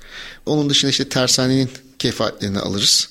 [0.46, 3.08] Onun dışında işte tersanenin kefaletlerini alırız.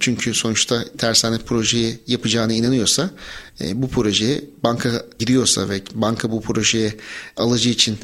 [0.00, 3.10] Çünkü sonuçta tersane projeyi yapacağına inanıyorsa
[3.60, 6.94] e, bu projeye banka giriyorsa ve banka bu projeye
[7.36, 7.98] alıcı için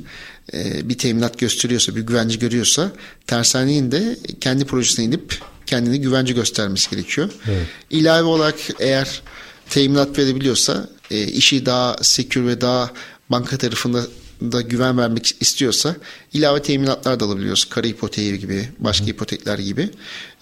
[0.53, 2.93] e, bir teminat gösteriyorsa, bir güvence görüyorsa
[3.27, 7.31] tersanenin de kendi projesine inip kendini güvence göstermesi gerekiyor.
[7.49, 7.67] Evet.
[7.91, 9.23] İlave olarak eğer
[9.71, 12.91] teminat verebiliyorsa e, işi daha sekür ve daha
[13.31, 14.07] banka tarafında
[14.53, 15.97] da güven vermek istiyorsa
[16.33, 17.65] ilave teminatlar da alabiliyoruz.
[17.65, 19.11] Kara ipoteği gibi, başka Hı.
[19.11, 19.91] ipotekler gibi,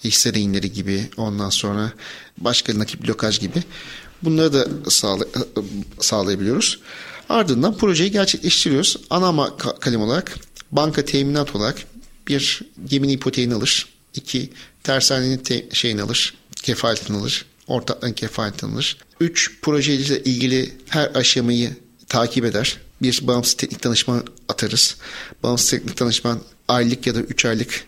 [0.03, 1.91] hisse reyinleri gibi, ondan sonra
[2.37, 3.63] başka nakit blokaj gibi.
[4.23, 5.27] Bunları da sağlay
[5.99, 6.79] sağlayabiliyoruz.
[7.29, 8.97] Ardından projeyi gerçekleştiriyoruz.
[9.09, 10.39] Ana kalem olarak
[10.71, 11.77] banka teminat olarak
[12.27, 13.87] bir geminin ipoteğini alır.
[14.13, 14.49] iki
[14.83, 17.45] tersanenin te- şeyini alır, kefaletini alır.
[17.67, 18.97] Ortakların kefaletini alır.
[19.19, 21.75] Üç projeyle ilgili her aşamayı
[22.07, 24.97] takip eder bir bağımsız teknik danışman atarız.
[25.43, 27.85] Bağımsız teknik danışman aylık ya da 3 aylık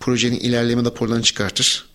[0.00, 1.86] projenin ilerleme raporlarını çıkartır.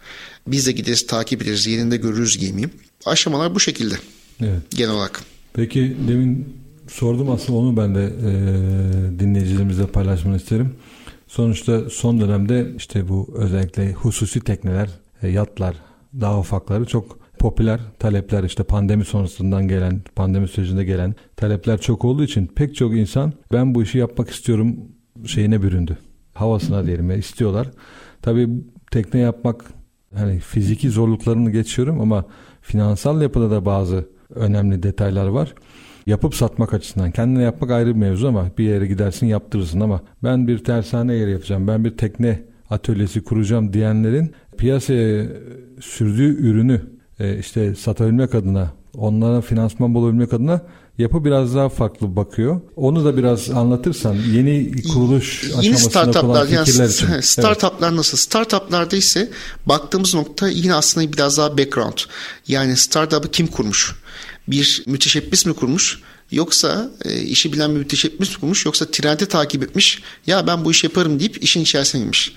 [0.47, 2.69] Biz de gideriz takip ederiz yerinde görürüz gemiyi.
[3.05, 3.95] Aşamalar bu şekilde
[4.39, 4.61] evet.
[4.69, 5.21] genel olarak.
[5.53, 6.57] Peki demin
[6.87, 10.75] sordum aslında onu ben de e, dinleyicilerimizle paylaşmanı isterim.
[11.27, 14.89] Sonuçta son dönemde işte bu özellikle hususi tekneler,
[15.23, 15.75] e, yatlar,
[16.21, 22.23] daha ufakları çok popüler talepler işte pandemi sonrasından gelen, pandemi sürecinde gelen talepler çok olduğu
[22.23, 24.75] için pek çok insan ben bu işi yapmak istiyorum
[25.25, 25.97] şeyine büründü.
[26.33, 27.67] Havasına diyelim istiyorlar.
[28.21, 28.49] Tabii
[28.91, 29.65] tekne yapmak
[30.15, 32.25] hani fiziki zorluklarını geçiyorum ama
[32.61, 35.53] finansal yapıda da bazı önemli detaylar var.
[36.05, 40.47] Yapıp satmak açısından kendine yapmak ayrı bir mevzu ama bir yere gidersin yaptırırsın ama ben
[40.47, 45.25] bir tersane yeri yapacağım ben bir tekne atölyesi kuracağım diyenlerin piyasaya
[45.79, 46.81] sürdüğü ürünü
[47.21, 50.61] e, işte satabilmek adına onlara finansman bulabilmek adına
[50.97, 52.61] yapı biraz daha farklı bakıyor.
[52.75, 57.19] Onu da biraz anlatırsan yeni kuruluş yeni aşamasında startuplar, yani için.
[57.21, 57.97] Startuplar evet.
[57.97, 58.17] nasıl?
[58.17, 59.31] Startuplarda ise
[59.65, 61.97] baktığımız nokta yine aslında biraz daha background.
[62.47, 63.95] Yani startup'ı kim kurmuş?
[64.47, 66.01] Bir müteşebbis mi kurmuş?
[66.31, 68.65] Yoksa e, işi bilen bir müteşebbis mi kurmuş?
[68.65, 70.01] Yoksa trendi takip etmiş?
[70.27, 72.33] Ya ben bu işi yaparım deyip işin içerisine girmiş.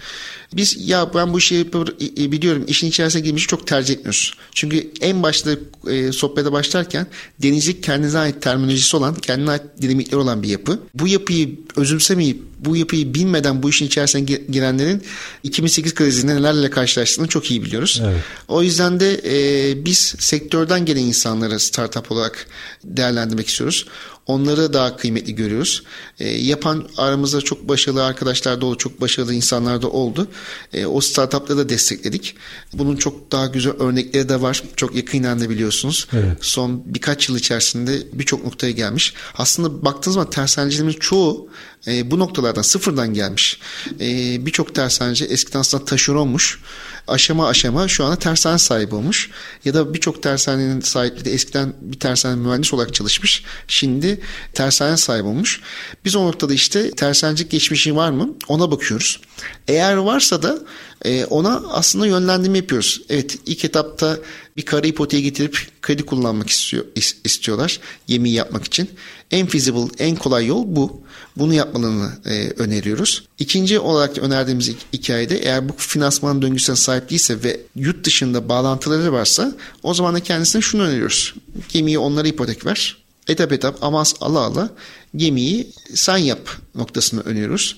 [0.53, 4.35] Biz ya ben bu işi yapar, biliyorum işin içerisine girmişi çok tercih etmiyoruz.
[4.53, 5.51] Çünkü en başta
[5.91, 7.07] e, sohbete başlarken
[7.43, 10.79] denizcilik kendine ait terminolojisi olan, kendine ait dinamikleri olan bir yapı.
[10.95, 15.03] Bu yapıyı özümsemeyip bu yapıyı bilmeden bu işin içerisine girenlerin
[15.43, 18.03] 2008 krizinde nelerle karşılaştığını çok iyi biliyoruz.
[18.05, 18.21] Evet.
[18.49, 22.47] O yüzden de e, biz sektörden gelen insanları startup olarak
[22.85, 23.87] değerlendirmek istiyoruz.
[24.27, 25.83] Onları daha kıymetli görüyoruz.
[26.21, 30.29] E, yapan aramızda çok başarılı arkadaşlar da oldu, çok başarılı insanlar da oldu.
[30.73, 32.37] E, o startupları da destekledik.
[32.73, 34.63] Bunun çok daha güzel örnekleri de var.
[34.77, 36.09] Çok yakından da biliyorsunuz.
[36.13, 36.39] Evet.
[36.41, 39.15] Son birkaç yıl içerisinde birçok noktaya gelmiş.
[39.39, 41.49] Aslında baktığınız zaman tersanecilerimiz çoğu
[41.87, 43.61] e, bu noktalardan sıfırdan gelmiş.
[44.01, 44.07] E,
[44.47, 46.61] birçok tersaneci eskiden aslında taşeronmuş.
[47.09, 49.31] Aşama aşama şu anda tersane sahibi olmuş.
[49.65, 53.45] Ya da birçok tersanenin sahipleri de eskiden bir tersane mühendis olarak çalışmış.
[53.69, 54.21] Şimdi
[54.53, 55.61] tersane sahibi olmuş.
[56.05, 59.21] Biz o noktada işte tersanecilik geçmişi var mı ona bakıyoruz.
[59.69, 60.59] Eğer varsa da
[61.05, 63.03] e, ona aslında yönlendirme yapıyoruz.
[63.09, 64.19] Evet ilk etapta
[64.57, 66.85] bir kara ipoteği getirip kredi kullanmak istiyor,
[67.25, 68.91] istiyorlar gemiyi yapmak için.
[69.31, 71.05] En feasible, en kolay yol bu.
[71.37, 73.25] Bunu yapmalarını e, öneriyoruz.
[73.39, 79.57] İkinci olarak önerdiğimiz hikayede eğer bu finansman döngüsüne sahip değilse ve yurt dışında bağlantıları varsa
[79.83, 81.35] o zaman da kendisine şunu öneriyoruz.
[81.69, 82.97] Gemiyi onlara ipotek ver.
[83.29, 84.71] Etap etap avans ala ala
[85.17, 87.77] gemiyi sen yap noktasını öneriyoruz.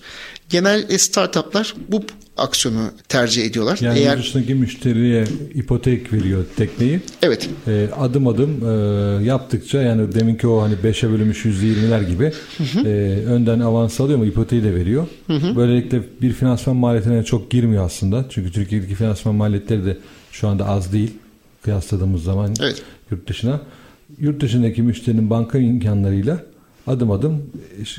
[0.49, 2.03] Genel startuplar bu
[2.37, 3.79] aksiyonu tercih ediyorlar.
[3.81, 7.01] Yani Eğer, dışındaki müşteriye ipotek veriyor tekneyi.
[7.23, 7.49] Evet.
[7.67, 12.89] E, adım adım e, yaptıkça yani deminki o hani 5'e bölünmüş %20'ler gibi hı hı.
[12.89, 15.07] E, önden avans alıyor ama ipoteği de veriyor.
[15.27, 15.57] Hı hı.
[15.57, 18.25] Böylelikle bir finansman maliyetine çok girmiyor aslında.
[18.31, 19.99] Çünkü Türkiye'deki finansman maliyetleri de
[20.33, 21.11] şu anda az değil
[21.63, 22.83] kıyasladığımız zaman evet.
[23.11, 23.61] yurt dışına.
[24.19, 26.43] Yurt dışındaki müşterinin banka imkanlarıyla
[26.87, 27.43] adım adım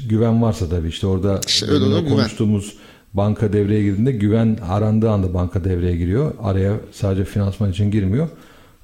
[0.09, 2.81] güven varsa tabii işte orada işte öyle konuştuğumuz güven
[3.13, 6.33] banka devreye girdiğinde güven arandığı anda banka devreye giriyor.
[6.41, 8.29] Araya sadece finansman için girmiyor.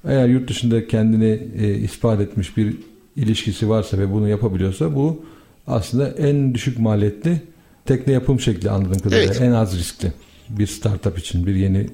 [0.04, 2.76] Eğer yurt dışında kendini e, ispat etmiş bir
[3.16, 5.24] ilişkisi varsa ve bunu yapabiliyorsa bu
[5.66, 7.42] aslında en düşük maliyetli
[7.86, 9.42] tekne yapım şekli anladığım kadarıyla evet.
[9.42, 10.12] en az riskli
[10.48, 11.88] bir startup için bir yeni e,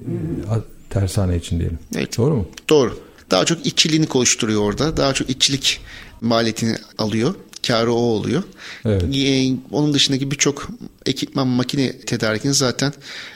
[0.89, 1.79] tersane için diyelim.
[1.95, 2.17] Evet.
[2.17, 2.47] Doğru mu?
[2.69, 2.97] Doğru.
[3.31, 4.97] Daha çok iççiliğini oluşturuyor orada.
[4.97, 5.79] Daha çok iççilik
[6.21, 7.35] maliyetini alıyor
[7.67, 8.43] karı o oluyor.
[8.85, 9.03] Evet.
[9.15, 10.69] Ee, onun dışındaki birçok
[11.05, 12.93] ekipman makine tedarikini zaten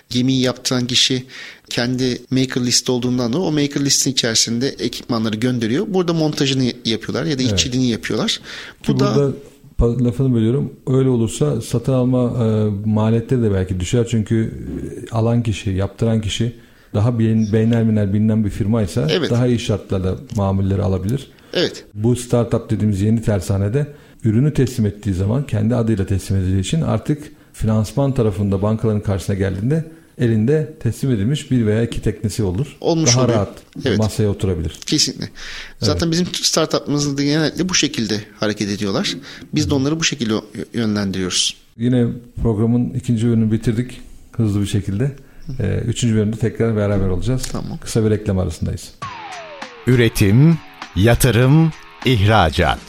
[0.09, 1.23] gemiyi yaptıran kişi
[1.69, 5.85] kendi maker list olduğundan dolayı o maker listin içerisinde ekipmanları gönderiyor.
[5.89, 7.53] Burada montajını yapıyorlar ya da evet.
[7.53, 8.39] işçiliğini yapıyorlar.
[8.79, 9.33] Bu Ki da burada
[10.05, 10.73] lafını bölüyorum.
[10.87, 14.07] Öyle olursa satın alma e, maliyetleri de belki düşer.
[14.09, 14.53] Çünkü
[15.07, 16.55] e, alan kişi, yaptıran kişi
[16.93, 19.31] daha beynel bilinen bir firmaysa evet.
[19.31, 21.27] daha iyi şartlarda mamulleri alabilir.
[21.53, 21.85] Evet.
[21.93, 23.87] Bu startup dediğimiz yeni tersanede
[24.25, 29.85] ürünü teslim ettiği zaman kendi adıyla teslim edildiği için artık finansman tarafında bankaların karşısına geldiğinde
[30.17, 32.77] elinde teslim edilmiş bir veya iki teknesi olur.
[32.81, 33.37] Olmuş Daha oluyor.
[33.37, 33.53] rahat
[33.85, 33.97] evet.
[33.97, 34.79] masaya oturabilir.
[34.85, 35.29] Kesinlikle.
[35.79, 36.11] Zaten evet.
[36.11, 39.15] bizim startup'ımızda genellikle bu şekilde hareket ediyorlar.
[39.53, 40.33] Biz de onları bu şekilde
[40.73, 41.57] yönlendiriyoruz.
[41.77, 42.07] Yine
[42.41, 45.11] programın ikinci bölümünü bitirdik hızlı bir şekilde.
[45.59, 47.47] Ee, üçüncü bölümde tekrar beraber olacağız.
[47.51, 47.77] Tamam.
[47.77, 48.91] Kısa bir reklam arasındayız.
[49.87, 50.57] Üretim,
[50.95, 51.71] yatırım,
[52.05, 52.79] ihracat.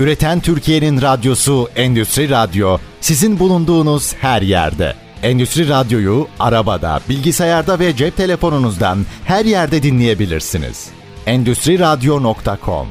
[0.00, 4.94] Üreten Türkiye'nin radyosu Endüstri Radyo sizin bulunduğunuz her yerde.
[5.22, 10.90] Endüstri Radyo'yu arabada, bilgisayarda ve cep telefonunuzdan her yerde dinleyebilirsiniz.
[11.26, 12.86] Endüstri Radyo.com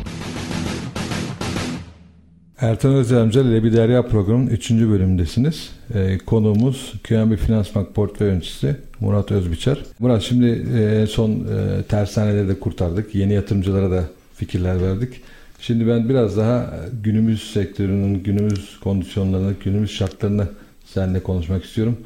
[2.62, 4.72] Ertan Özlemcel ile Bir Derya programının 3.
[4.72, 5.70] bölümündesiniz.
[5.94, 9.78] Ee, konuğumuz QNB Finansman Portföy Yöneticisi Murat Özbiçer.
[10.00, 13.16] Murat şimdi e, son e, tersaneleri de kurtardık.
[13.16, 14.04] Yeni yatırımcılara da
[14.36, 15.22] fikirler verdik.
[15.62, 20.48] Şimdi ben biraz daha günümüz sektörünün, günümüz kondisyonlarını, günümüz şartlarını
[20.86, 21.98] seninle konuşmak istiyorum.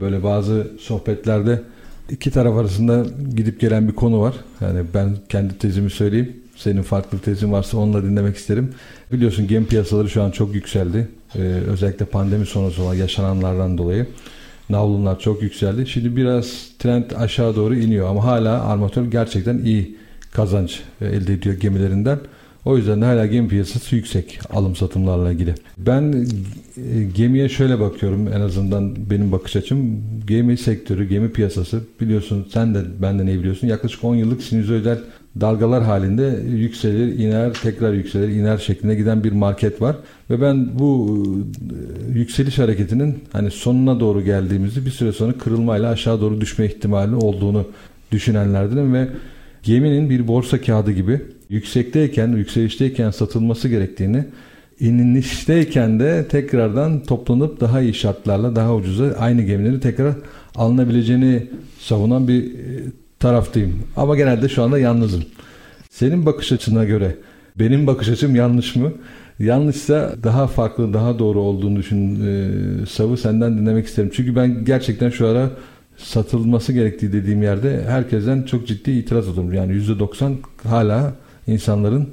[0.00, 1.62] Böyle bazı sohbetlerde
[2.10, 4.34] iki taraf arasında gidip gelen bir konu var.
[4.60, 6.36] Yani ben kendi tezimi söyleyeyim.
[6.56, 8.74] Senin farklı tezin varsa onunla dinlemek isterim.
[9.12, 11.08] Biliyorsun gemi piyasaları şu an çok yükseldi.
[11.36, 14.06] Ee, özellikle pandemi sonrası olan yaşananlardan dolayı.
[14.70, 15.86] Navlunlar çok yükseldi.
[15.86, 19.96] Şimdi biraz trend aşağı doğru iniyor ama hala armatör gerçekten iyi
[20.32, 22.18] kazanç elde ediyor gemilerinden.
[22.64, 25.54] O yüzden de hala gemi piyasası yüksek alım satımlarla ilgili.
[25.78, 26.26] Ben
[26.76, 30.02] e, gemiye şöyle bakıyorum en azından benim bakış açım.
[30.26, 33.66] Gemi sektörü, gemi piyasası biliyorsun sen de benden iyi biliyorsun.
[33.66, 34.98] Yaklaşık 10 yıllık sinüzoidal
[35.40, 39.96] dalgalar halinde yükselir, iner, tekrar yükselir, iner şeklinde giden bir market var.
[40.30, 41.18] Ve ben bu
[42.14, 47.14] e, yükseliş hareketinin hani sonuna doğru geldiğimizi bir süre sonra kırılmayla aşağı doğru düşme ihtimali
[47.14, 47.66] olduğunu
[48.12, 49.08] düşünenlerdenim ve
[49.62, 51.20] geminin bir borsa kağıdı gibi
[51.50, 54.24] yüksekteyken, yükselişteyken satılması gerektiğini,
[54.80, 60.14] inişteyken de tekrardan toplanıp daha iyi şartlarla daha ucuza aynı gemileri tekrar
[60.54, 61.46] alınabileceğini
[61.78, 62.56] savunan bir e,
[63.18, 63.82] taraftayım.
[63.96, 65.24] Ama genelde şu anda yalnızım.
[65.90, 67.16] Senin bakış açına göre
[67.58, 68.92] benim bakış açım yanlış mı?
[69.38, 74.10] Yanlışsa daha farklı, daha doğru olduğunu düşün e, savı senden dinlemek isterim.
[74.14, 75.50] Çünkü ben gerçekten şu ara
[75.96, 79.52] satılması gerektiği dediğim yerde herkesten çok ciddi itiraz alıyorum.
[79.52, 80.34] Yani %90
[80.64, 81.14] hala
[81.46, 82.08] insanların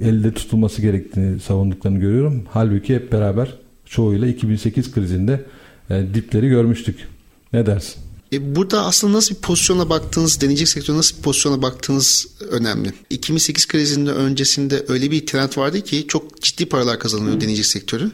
[0.00, 2.44] elde tutulması gerektiğini savunduklarını görüyorum.
[2.50, 3.54] Halbuki hep beraber
[3.86, 5.44] çoğuyla 2008 krizinde
[5.90, 7.08] e, dipleri görmüştük.
[7.52, 8.02] Ne dersin?
[8.32, 12.92] E burada aslında nasıl bir pozisyona baktığınız, deneyecek sektörde nasıl bir pozisyona baktığınız önemli.
[13.10, 18.10] 2008 krizinde öncesinde öyle bir trend vardı ki çok ciddi paralar kazanılıyor deneyecek sektörü.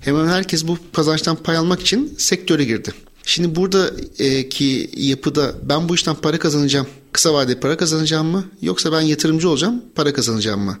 [0.00, 2.90] Hemen herkes bu kazançtan pay almak için sektöre girdi.
[3.30, 9.00] Şimdi buradaki yapıda ben bu işten para kazanacağım, kısa vadeli para kazanacağım mı yoksa ben
[9.00, 10.78] yatırımcı olacağım, para kazanacağım mı?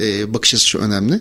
[0.00, 1.20] E, bakış açısı önemli.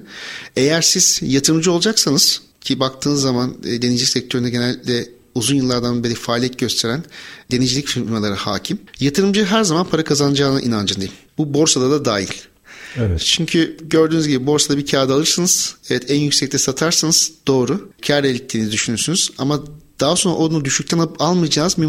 [0.56, 6.60] Eğer siz yatırımcı olacaksanız ki baktığınız zaman e, denizcilik sektöründe genelde uzun yıllardan beri faaliyet
[6.60, 7.04] gösteren
[7.52, 8.80] denizcilik firmaları hakim.
[9.00, 11.14] Yatırımcı her zaman para kazanacağına inancındayım.
[11.38, 12.34] Bu borsada da dahil.
[12.98, 13.22] Evet.
[13.26, 15.76] Çünkü gördüğünüz gibi borsada bir kağıt alırsınız.
[15.90, 17.92] Evet en yüksekte satarsınız doğru.
[18.08, 19.64] Kar elde ettiğini düşünürsünüz ama
[20.02, 21.86] daha sonra onu düşükten alıp almayacağınız bir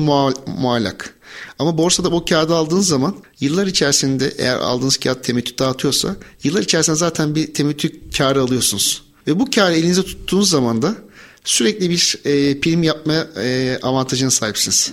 [0.47, 1.15] muallak.
[1.59, 6.97] Ama borsada o kağıdı aldığınız zaman yıllar içerisinde eğer aldığınız kağıt temettü dağıtıyorsa yıllar içerisinde
[6.97, 9.03] zaten bir temettü karı alıyorsunuz.
[9.27, 10.95] Ve bu karı elinize tuttuğunuz zaman da
[11.45, 14.93] sürekli bir e, prim yapma e, avantajına sahipsiniz.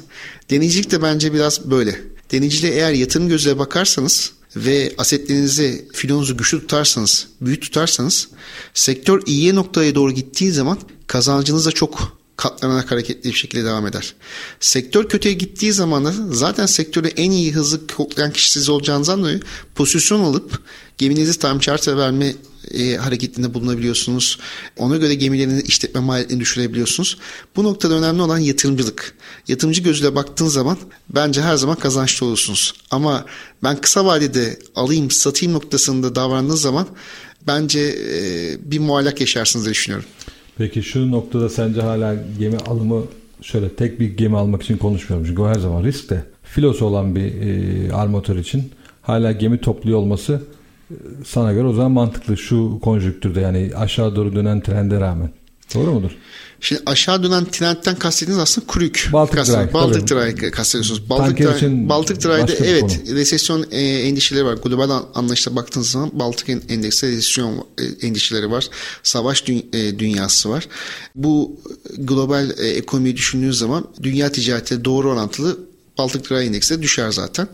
[0.49, 2.01] Denizcilik de bence biraz böyle.
[2.31, 8.27] Denizciliğe eğer yatırım gözüyle bakarsanız ve asetlerinizi, filonuzu güçlü tutarsanız, büyük tutarsanız
[8.73, 10.77] sektör iyiye noktaya doğru gittiği zaman
[11.07, 14.13] kazancınız da çok katlanarak hareketli bir şekilde devam eder.
[14.59, 19.39] Sektör kötüye gittiği zaman da zaten sektörü en iyi hızlı koklayan kişi siz olacağınızdan dolayı
[19.75, 20.61] pozisyon alıp
[20.97, 22.35] geminizi tam charter verme
[22.71, 24.39] e, hareketinde bulunabiliyorsunuz.
[24.77, 27.17] Ona göre gemilerin işletme maliyetini düşürebiliyorsunuz.
[27.55, 29.13] Bu noktada önemli olan yatırımcılık.
[29.47, 30.77] Yatırımcı gözüyle baktığın zaman
[31.09, 32.73] bence her zaman kazançlı olursunuz.
[32.91, 33.25] Ama
[33.63, 36.87] ben kısa vadede alayım satayım noktasında davrandığınız zaman
[37.47, 40.09] bence e, bir muallak yaşarsınız diye düşünüyorum.
[40.59, 43.03] Peki şu noktada sence hala gemi alımı
[43.41, 45.27] şöyle tek bir gemi almak için konuşmuyorum.
[45.27, 46.23] Çünkü o her zaman risk de.
[46.43, 50.41] Filosu olan bir e, armatör için hala gemi topluyor olması
[50.91, 50.95] e,
[51.25, 55.29] sana göre o zaman mantıklı şu konjüktürde yani aşağı doğru dönen trende rağmen.
[55.75, 56.11] Doğru mudur?
[56.61, 58.95] Şimdi aşağı dönen trendten kastettiğiniz aslında kuruk.
[59.13, 59.73] Baltık Dry.
[59.73, 61.09] Baltık Dry kastediyorsunuz.
[61.09, 63.15] Baltık Dry, için Baltık Dry'de evet konu.
[63.15, 64.53] resesyon e, endişeleri var.
[64.53, 68.67] Global anlayışta baktığınız zaman Baltık endeksinde resesyon e, endişeleri var.
[69.03, 70.67] Savaş dü- e, dünyası var.
[71.15, 71.59] Bu
[71.97, 75.57] global e, ekonomiyi düşündüğünüz zaman dünya ticareti doğru orantılı
[75.97, 77.47] Baltık Dry endeksi düşer zaten.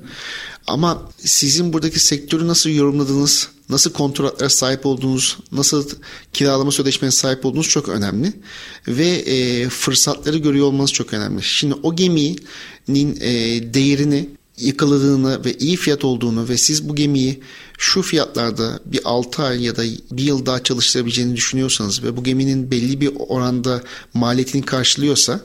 [0.68, 5.90] Ama sizin buradaki sektörü nasıl yorumladığınız, nasıl kontratlara sahip olduğunuz, nasıl
[6.34, 8.34] kiralama sözleşmeye sahip olduğunuz çok önemli.
[8.88, 11.44] Ve e, fırsatları görüyor olmanız çok önemli.
[11.44, 13.30] Şimdi o geminin e,
[13.74, 17.40] değerini yakaladığını ve iyi fiyat olduğunu ve siz bu gemiyi
[17.78, 22.72] şu fiyatlarda bir 6 ay ya da bir yıl daha çalıştırabileceğini düşünüyorsanız ve bu geminin
[22.72, 25.40] belli bir oranda maliyetini karşılıyorsa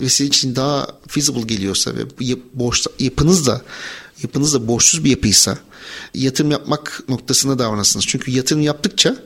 [0.00, 2.00] ve sizin için daha feasible geliyorsa ve
[2.98, 3.62] yapınız da
[4.22, 5.58] yapınız da borçsuz bir yapıysa
[6.14, 8.06] yatırım yapmak noktasında davranırsınız.
[8.06, 9.16] Çünkü yatırım yaptıkça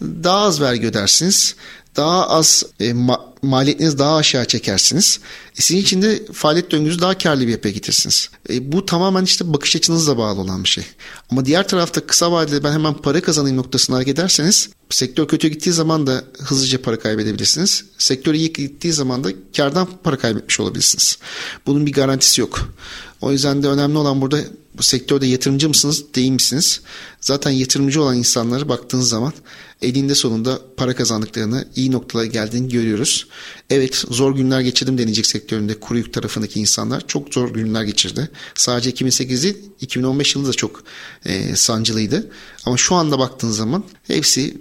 [0.00, 1.54] daha az vergi ödersiniz.
[1.96, 5.20] Daha az e, ma- maliyetinizi daha aşağı çekersiniz.
[5.58, 8.30] E, sizin için de faaliyet döngünüzü daha karlı bir yapıya getirirsiniz.
[8.50, 10.84] E, bu tamamen işte bakış açınızla bağlı olan bir şey.
[11.30, 15.72] Ama diğer tarafta kısa vadede ben hemen para kazanayım noktasına hareket ederseniz sektör kötü gittiği
[15.72, 17.84] zaman da hızlıca para kaybedebilirsiniz.
[17.98, 21.18] Sektör iyi gittiği zaman da kardan para kaybetmiş olabilirsiniz.
[21.66, 22.72] Bunun bir garantisi yok.
[23.20, 24.38] O yüzden de önemli olan burada
[24.74, 26.80] bu sektörde yatırımcı mısınız değil misiniz?
[27.20, 29.32] Zaten yatırımcı olan insanları baktığınız zaman
[29.82, 33.26] elinde sonunda para kazandıklarını iyi noktalara geldiğini görüyoruz.
[33.70, 38.30] Evet zor günler geçirdim deneyecek sektöründe kuru yük tarafındaki insanlar çok zor günler geçirdi.
[38.54, 40.84] Sadece 2008 değil 2015 yılı da çok
[41.24, 42.30] e, sancılıydı.
[42.64, 44.56] Ama şu anda baktığınız zaman hepsi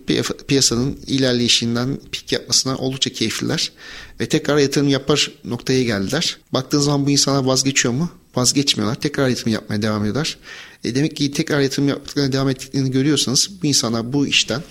[0.48, 3.72] piyasanın ilerleyişinden pik yapmasına oldukça keyifliler.
[4.20, 6.38] Ve tekrar yatırım yapar noktaya geldiler.
[6.54, 8.12] Baktığınız zaman bu insanlar vazgeçiyor mu?
[8.36, 8.96] Vazgeçmiyorlar.
[8.96, 10.38] Tekrar yatırım yapmaya devam ediyorlar.
[10.84, 14.62] E demek ki tekrar yatırım yaptıklarına devam ettiklerini görüyorsanız bu insanlar bu işten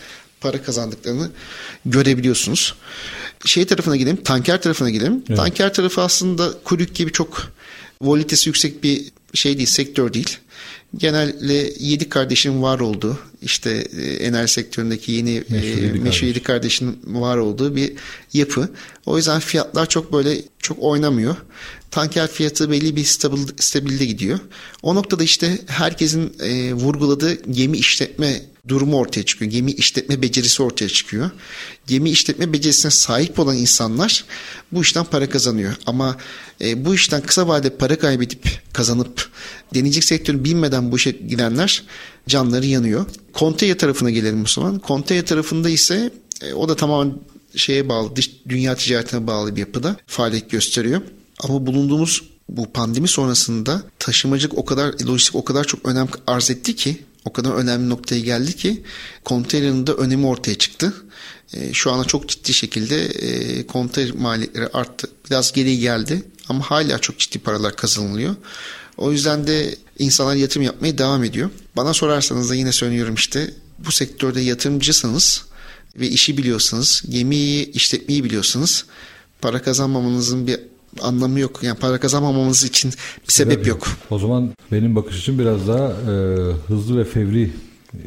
[0.41, 1.31] para kazandıklarını
[1.87, 2.75] görebiliyorsunuz.
[3.45, 5.25] Şey tarafına gidelim, tanker tarafına gidelim.
[5.29, 5.39] Evet.
[5.39, 7.53] Tanker tarafı aslında kulüp gibi çok
[8.01, 10.39] volitesi yüksek bir şey değil, sektör değil.
[10.97, 15.45] Genelde yedi kardeşin var olduğu, işte e, enerji sektöründeki yeni
[16.03, 17.93] meşhur, e, yedi kardeşin var olduğu bir
[18.33, 18.69] yapı.
[19.07, 21.37] O yüzden fiyatlar çok böyle çok oynamıyor.
[21.91, 24.39] Tanker fiyatı belli bir stabil, stabilde gidiyor.
[24.83, 29.51] O noktada işte herkesin e, vurguladığı gemi işletme durumu ortaya çıkıyor.
[29.51, 31.31] Gemi işletme becerisi ortaya çıkıyor.
[31.87, 34.25] Gemi işletme becerisine sahip olan insanlar
[34.73, 35.75] bu işten para kazanıyor.
[35.87, 36.17] Ama
[36.61, 39.29] e, bu işten kısa vadede para kaybedip kazanıp
[39.75, 41.85] deneyecek sektörü bilmeden bu işe gidenler
[42.29, 43.07] canları yanıyor.
[43.33, 44.79] Konteyner tarafına gelelim o zaman.
[44.79, 46.11] Konteyner tarafında ise
[46.43, 47.15] e, o da tamamen
[47.57, 51.03] şeye bağlı, dış dünya ticaretine bağlı bir yapıda faaliyet gösteriyor.
[51.41, 56.77] Ama bulunduğumuz bu pandemi sonrasında taşımacılık o kadar, lojistik o kadar çok önem arz etti
[56.77, 58.83] ki o kadar önemli noktaya geldi ki
[59.25, 60.93] konteynerin de önemi ortaya çıktı.
[61.55, 65.11] E, şu anda çok ciddi şekilde e, konteyner maliyetleri arttı.
[65.27, 68.37] Biraz geri geldi ama hala çok ciddi paralar kazanılıyor.
[68.97, 71.51] O yüzden de insanlar yatırım yapmaya devam ediyor.
[71.77, 75.45] Bana sorarsanız da yine söylüyorum işte bu sektörde yatırımcısınız
[75.97, 78.85] ve işi biliyorsanız, gemiyi işletmeyi biliyorsanız
[79.41, 80.61] para kazanmamanızın bir
[81.01, 81.63] anlamı yok.
[81.63, 82.91] Yani para kazanmamamız için
[83.29, 83.87] bir sebep, sebep yok.
[83.87, 83.97] yok.
[84.11, 86.15] O zaman benim bakış için biraz daha e,
[86.69, 87.51] hızlı ve fevri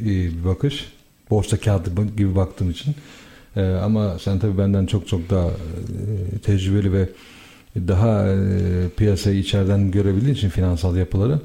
[0.02, 0.86] e, bir bakış.
[1.30, 2.96] Borsa kağıdı gibi baktığım için.
[3.56, 7.10] E, ama sen tabii benden çok çok daha e, tecrübeli ve
[7.76, 11.40] daha e, piyasayı içeriden görebildiğin için finansal yapıları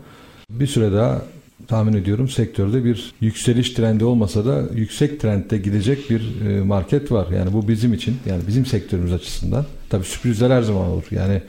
[0.51, 1.23] bir süre daha
[1.69, 7.27] tahmin ediyorum sektörde bir yükseliş trendi olmasa da yüksek trendde gidecek bir e, market var.
[7.31, 9.67] Yani bu bizim için yani bizim sektörümüz açısından.
[9.91, 11.05] Tabii sürprizler her zaman olur.
[11.11, 11.43] Yani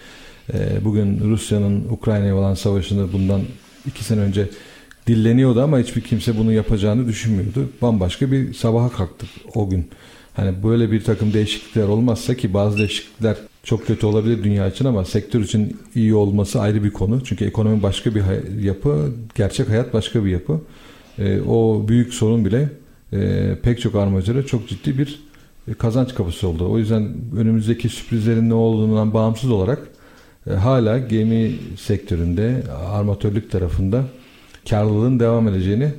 [0.54, 3.42] e, bugün Rusya'nın Ukrayna'ya olan savaşını bundan
[3.86, 4.50] iki sene önce
[5.08, 7.70] dilleniyordu ama hiçbir kimse bunu yapacağını düşünmüyordu.
[7.82, 9.90] Bambaşka bir sabaha kalktık o gün.
[10.34, 13.36] Hani böyle bir takım değişiklikler olmazsa ki bazı değişiklikler
[13.68, 17.24] çok kötü olabilir dünya için ama sektör için iyi olması ayrı bir konu.
[17.24, 18.24] Çünkü ekonomi başka bir
[18.64, 20.62] yapı, gerçek hayat başka bir yapı.
[21.20, 22.70] E, o büyük sorun bile
[23.14, 25.20] e, pek çok armacıra çok ciddi bir
[25.68, 26.72] e, kazanç kapısı oldu.
[26.72, 29.80] O yüzden önümüzdeki sürprizlerin ne olduğundan bağımsız olarak
[30.50, 32.64] e, hala gemi sektöründe,
[32.94, 34.04] armatörlük tarafında
[34.70, 35.94] karlılığın devam edeceğini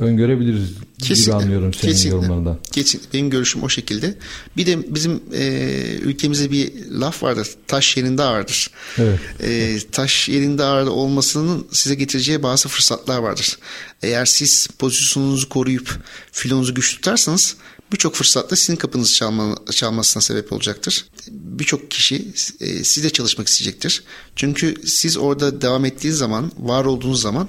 [0.00, 2.58] öngörebiliriz kesinlikle, gibi anlıyorum senin kesinlikle, yorumlarından.
[2.72, 3.12] Kesinlikle.
[3.12, 4.14] Benim görüşüm o şekilde.
[4.56, 5.72] Bir de bizim e,
[6.02, 7.48] ülkemizde bir laf vardır.
[7.66, 8.70] Taş yerinde ağırdır.
[8.98, 9.20] Evet.
[9.42, 13.58] E, taş yerinde ağır olmasının size getireceği bazı fırsatlar vardır.
[14.02, 15.98] Eğer siz pozisyonunuzu koruyup
[16.32, 17.56] filonuzu güç tutarsanız
[17.92, 21.06] birçok fırsatta sizin kapınızı çalma, çalmasına sebep olacaktır.
[21.30, 24.04] Birçok kişi e, sizle çalışmak isteyecektir.
[24.36, 27.48] Çünkü siz orada devam ettiğiniz zaman, var olduğunuz zaman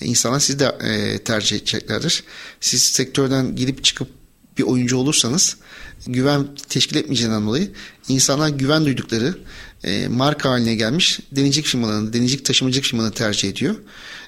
[0.00, 2.24] insanlar sizi de e, tercih edeceklerdir.
[2.60, 4.08] Siz sektörden gidip çıkıp
[4.58, 5.56] bir oyuncu olursanız
[6.06, 7.70] güven teşkil etmeyeceğinden dolayı
[8.08, 9.34] insanlar güven duydukları
[9.84, 13.74] e, marka haline gelmiş denizcilik firmalarını, denizcilik taşımacılık firmalarını tercih ediyor.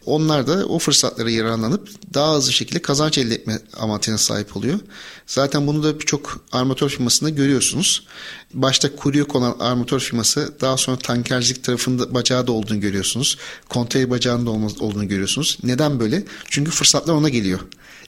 [0.07, 4.79] Onlar da o fırsatlara yararlanıp daha hızlı şekilde kazanç elde etme avantajına sahip oluyor.
[5.27, 8.07] Zaten bunu da birçok armatör firmasında görüyorsunuz.
[8.55, 13.39] Başta kurye konan armatör firması daha sonra tankercilik tarafında bacağı da olduğunu görüyorsunuz.
[13.69, 15.59] Konteyner bacağının da olduğunu görüyorsunuz.
[15.63, 16.25] Neden böyle?
[16.51, 17.61] Çünkü fırsatlar ona geliyor.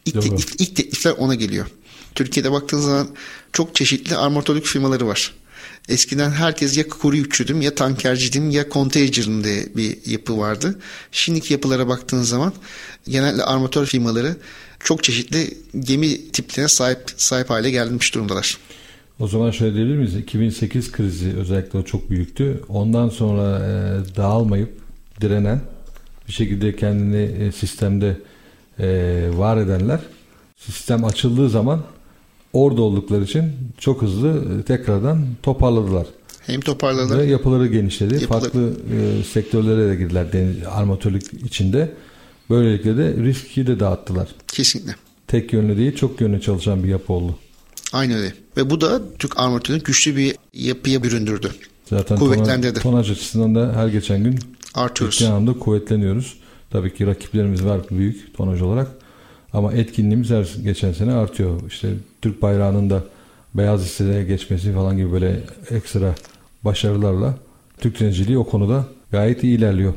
[0.04, 1.66] İlk, teklif, ilk teklifler ona geliyor.
[2.14, 3.08] Türkiye'de baktığınız zaman
[3.52, 5.32] çok çeşitli armatörlük firmaları var.
[5.88, 10.78] Eskiden herkes ya kuru yükçüdüm ya tankercidim ya konteynercim diye bir yapı vardı.
[11.12, 12.52] Şimdiki yapılara baktığın zaman
[13.08, 14.36] genelde armatör firmaları
[14.80, 18.58] çok çeşitli gemi tiplerine sahip sahip hale gelmiş durumdalar.
[19.20, 20.16] O zaman şöyle diyebilir miyiz?
[20.16, 22.60] 2008 krizi özellikle çok büyüktü.
[22.68, 24.70] Ondan sonra e, dağılmayıp
[25.20, 25.60] direnen
[26.28, 28.16] bir şekilde kendini e, sistemde
[28.78, 28.86] e,
[29.32, 30.00] var edenler
[30.56, 31.82] sistem açıldığı zaman
[32.52, 36.06] orada oldukları için çok hızlı e, tekrardan toparladılar.
[36.46, 37.18] Hem toparladılar.
[37.18, 38.14] Ve yapıları genişledi.
[38.14, 38.40] Yapıları...
[38.40, 38.72] Farklı
[39.20, 41.92] e, sektörlere de girdiler deniz, armatörlük içinde.
[42.50, 44.28] Böylelikle de riski de dağıttılar.
[44.48, 44.94] Kesinlikle.
[45.26, 47.38] Tek yönlü değil çok yönlü çalışan bir yapı oldu.
[47.92, 48.34] Aynen öyle.
[48.56, 51.50] Ve bu da Türk armatörünü güçlü bir yapıya büründürdü.
[51.90, 52.80] Zaten kuvvetlendirdi.
[52.80, 54.38] Tonaj, tonaj açısından da her geçen gün
[54.74, 55.16] artıyoruz.
[55.16, 56.34] Ciddi anlamda kuvvetleniyoruz.
[56.70, 58.90] Tabii ki rakiplerimiz var büyük tonaj olarak.
[59.52, 61.60] Ama etkinliğimiz her geçen sene artıyor.
[61.68, 61.88] İşte
[62.22, 63.04] Türk bayrağının da
[63.54, 65.40] beyaz listeye geçmesi falan gibi böyle
[65.70, 66.14] ekstra
[66.64, 67.34] başarılarla
[67.78, 69.94] Türk denizciliği o konuda gayet iyi ilerliyor.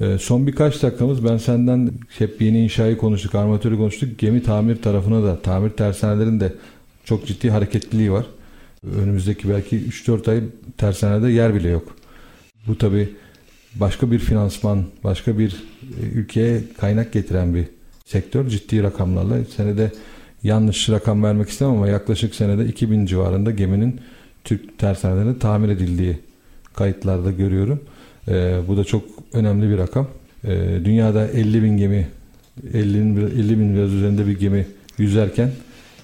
[0.00, 4.18] Ee, son birkaç dakikamız ben senden hep yeni inşayı konuştuk, armatörü konuştuk.
[4.18, 6.52] Gemi tamir tarafına da, tamir tersanelerin de
[7.04, 8.26] çok ciddi hareketliliği var.
[8.96, 10.40] Önümüzdeki belki 3-4 ay
[10.78, 11.96] tersanede yer bile yok.
[12.66, 13.08] Bu tabi
[13.74, 15.64] başka bir finansman, başka bir
[16.02, 17.64] e, ülkeye kaynak getiren bir
[18.10, 19.92] sektör ciddi rakamlarla senede
[20.42, 24.00] yanlış rakam vermek istemem ama yaklaşık senede 2000 civarında geminin
[24.44, 26.18] Türk tersanelerinde tamir edildiği
[26.74, 27.80] kayıtlarda görüyorum.
[28.28, 30.06] E, bu da çok önemli bir rakam.
[30.44, 30.50] E,
[30.84, 32.08] dünyada 50 bin gemi
[32.74, 34.66] 50 bin, 50 bin biraz üzerinde bir gemi
[34.98, 35.50] yüzerken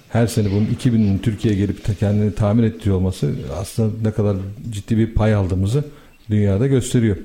[0.09, 4.37] her sene bunun 2000'in Türkiye'ye gelip kendini tamir ettiriyor olması aslında ne kadar
[4.69, 5.83] ciddi bir pay aldığımızı
[6.29, 7.17] dünyada gösteriyor.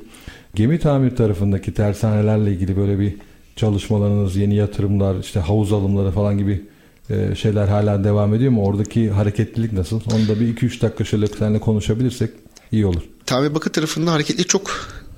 [0.55, 3.15] Gemi tamir tarafındaki tersanelerle ilgili böyle bir
[3.57, 6.67] çalışmalarınız, yeni yatırımlar, işte havuz alımları falan gibi
[7.11, 8.65] e, şeyler hala devam ediyor mu?
[8.65, 10.01] Oradaki hareketlilik nasıl?
[10.15, 12.31] Onu da bir 2-3 dakika şöyle seninle konuşabilirsek
[12.73, 13.03] iyi olur.
[13.27, 14.71] Tamir bakı tarafında hareketlilik çok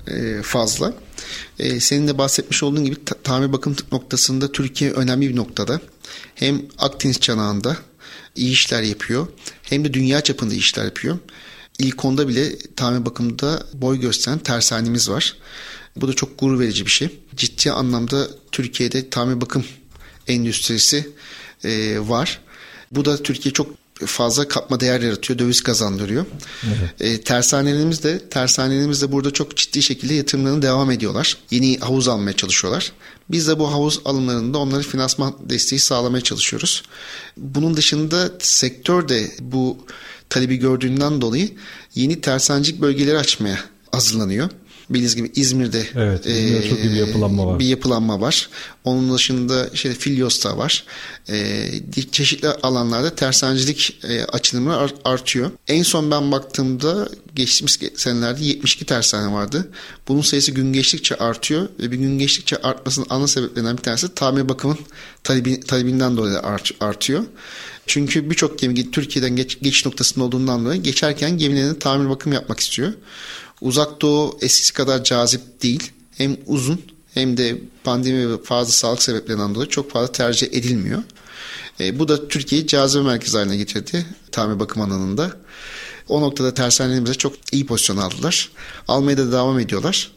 [0.07, 0.93] e, fazla.
[1.59, 5.79] E, senin de bahsetmiş olduğun gibi tamir bakım noktasında Türkiye önemli bir noktada.
[6.35, 7.77] Hem Akdeniz çanağında
[8.35, 9.27] iyi işler yapıyor
[9.63, 11.17] hem de dünya çapında işler yapıyor.
[11.79, 15.35] İlk onda bile tamir bakımında boy gösteren tersanemiz var.
[15.95, 17.09] Bu da çok gurur verici bir şey.
[17.35, 19.65] Ciddi anlamda Türkiye'de tamir bakım
[20.27, 21.09] endüstrisi
[21.63, 22.39] e, var.
[22.91, 23.67] Bu da Türkiye çok
[24.05, 26.25] fazla katma değer yaratıyor, döviz kazandırıyor.
[26.65, 27.01] Evet.
[27.01, 31.37] E, tersanelerimiz de tersanelerimiz de burada çok ciddi şekilde yatırımlarını devam ediyorlar.
[31.51, 32.91] Yeni havuz almaya çalışıyorlar.
[33.31, 36.83] Biz de bu havuz alımlarında onlara finansman desteği sağlamaya çalışıyoruz.
[37.37, 39.77] Bunun dışında sektör de bu
[40.29, 41.51] talebi gördüğünden dolayı
[41.95, 43.59] yeni tersanecik bölgeleri açmaya
[43.91, 44.49] hazırlanıyor.
[44.89, 47.59] Bildiğiniz gibi İzmir'de evet, İzmir'de çok iyi bir yapılanma var.
[47.59, 48.49] Bir yapılanma var.
[48.83, 50.83] Onun dışında işte Filyos'ta var.
[51.29, 51.67] E,
[52.11, 55.51] çeşitli alanlarda tersanecilik e, açılımı artıyor.
[55.67, 59.69] En son ben baktığımda geçtiğimiz senelerde 72 tersane vardı.
[60.07, 64.49] Bunun sayısı gün geçtikçe artıyor ve bir gün geçtikçe artmasının ana sebeplerinden bir tanesi tamir
[64.49, 64.77] bakımın
[65.23, 67.23] talebi, talebinden dolayı art, artıyor.
[67.87, 72.93] Çünkü birçok gemi Türkiye'den geç, geçiş noktasında olduğundan dolayı geçerken gemilerine tamir bakım yapmak istiyor.
[73.61, 75.91] Uzak Doğu eskisi kadar cazip değil.
[76.17, 76.81] Hem uzun
[77.13, 81.03] hem de pandemi ve fazla sağlık sebeplerinden dolayı çok fazla tercih edilmiyor.
[81.79, 85.31] E, bu da Türkiye'yi cazibe merkezi haline getirdi tamir bakım alanında.
[86.07, 88.49] O noktada tersanelerimize çok iyi pozisyon aldılar.
[88.87, 90.11] Almaya da devam ediyorlar.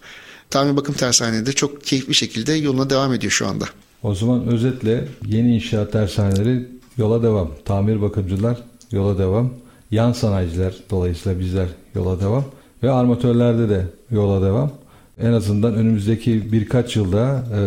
[0.50, 3.64] Tamir bakım tersaneleri çok keyifli şekilde yoluna devam ediyor şu anda.
[4.02, 7.50] O zaman özetle yeni inşaat tersaneleri yola devam.
[7.64, 8.58] Tamir bakımcılar
[8.92, 9.52] yola devam.
[9.90, 12.44] Yan sanayiciler dolayısıyla bizler yola devam.
[12.82, 14.72] Ve armatörlerde de yola devam.
[15.20, 17.60] En azından önümüzdeki birkaç yılda e,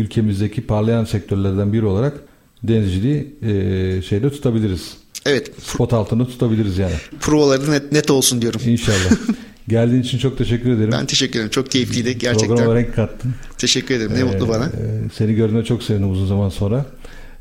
[0.00, 2.14] ülkemizdeki parlayan sektörlerden biri olarak
[2.62, 4.96] denizciliği e, şeyde tutabiliriz.
[5.26, 5.50] Evet.
[5.62, 6.94] Spot altında tutabiliriz yani.
[7.20, 8.60] Provaları net, net olsun diyorum.
[8.66, 9.10] İnşallah.
[9.68, 10.92] Geldiğin için çok teşekkür ederim.
[10.92, 11.50] Ben teşekkür ederim.
[11.50, 12.48] Çok keyifliydi gerçekten.
[12.48, 13.34] Programa renk kattın.
[13.58, 14.12] Teşekkür ederim.
[14.14, 14.70] Ne ee, mutlu bana.
[15.14, 16.86] Seni gördüğüme çok sevindim uzun zaman sonra.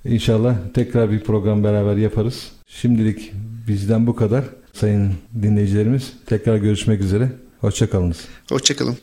[0.06, 2.52] İnşallah tekrar bir program beraber yaparız.
[2.68, 3.32] Şimdilik
[3.68, 4.44] bizden bu kadar
[4.74, 6.14] sayın dinleyicilerimiz.
[6.26, 7.32] Tekrar görüşmek üzere.
[7.60, 8.18] Hoşçakalınız.
[8.50, 8.98] Hoşçakalın.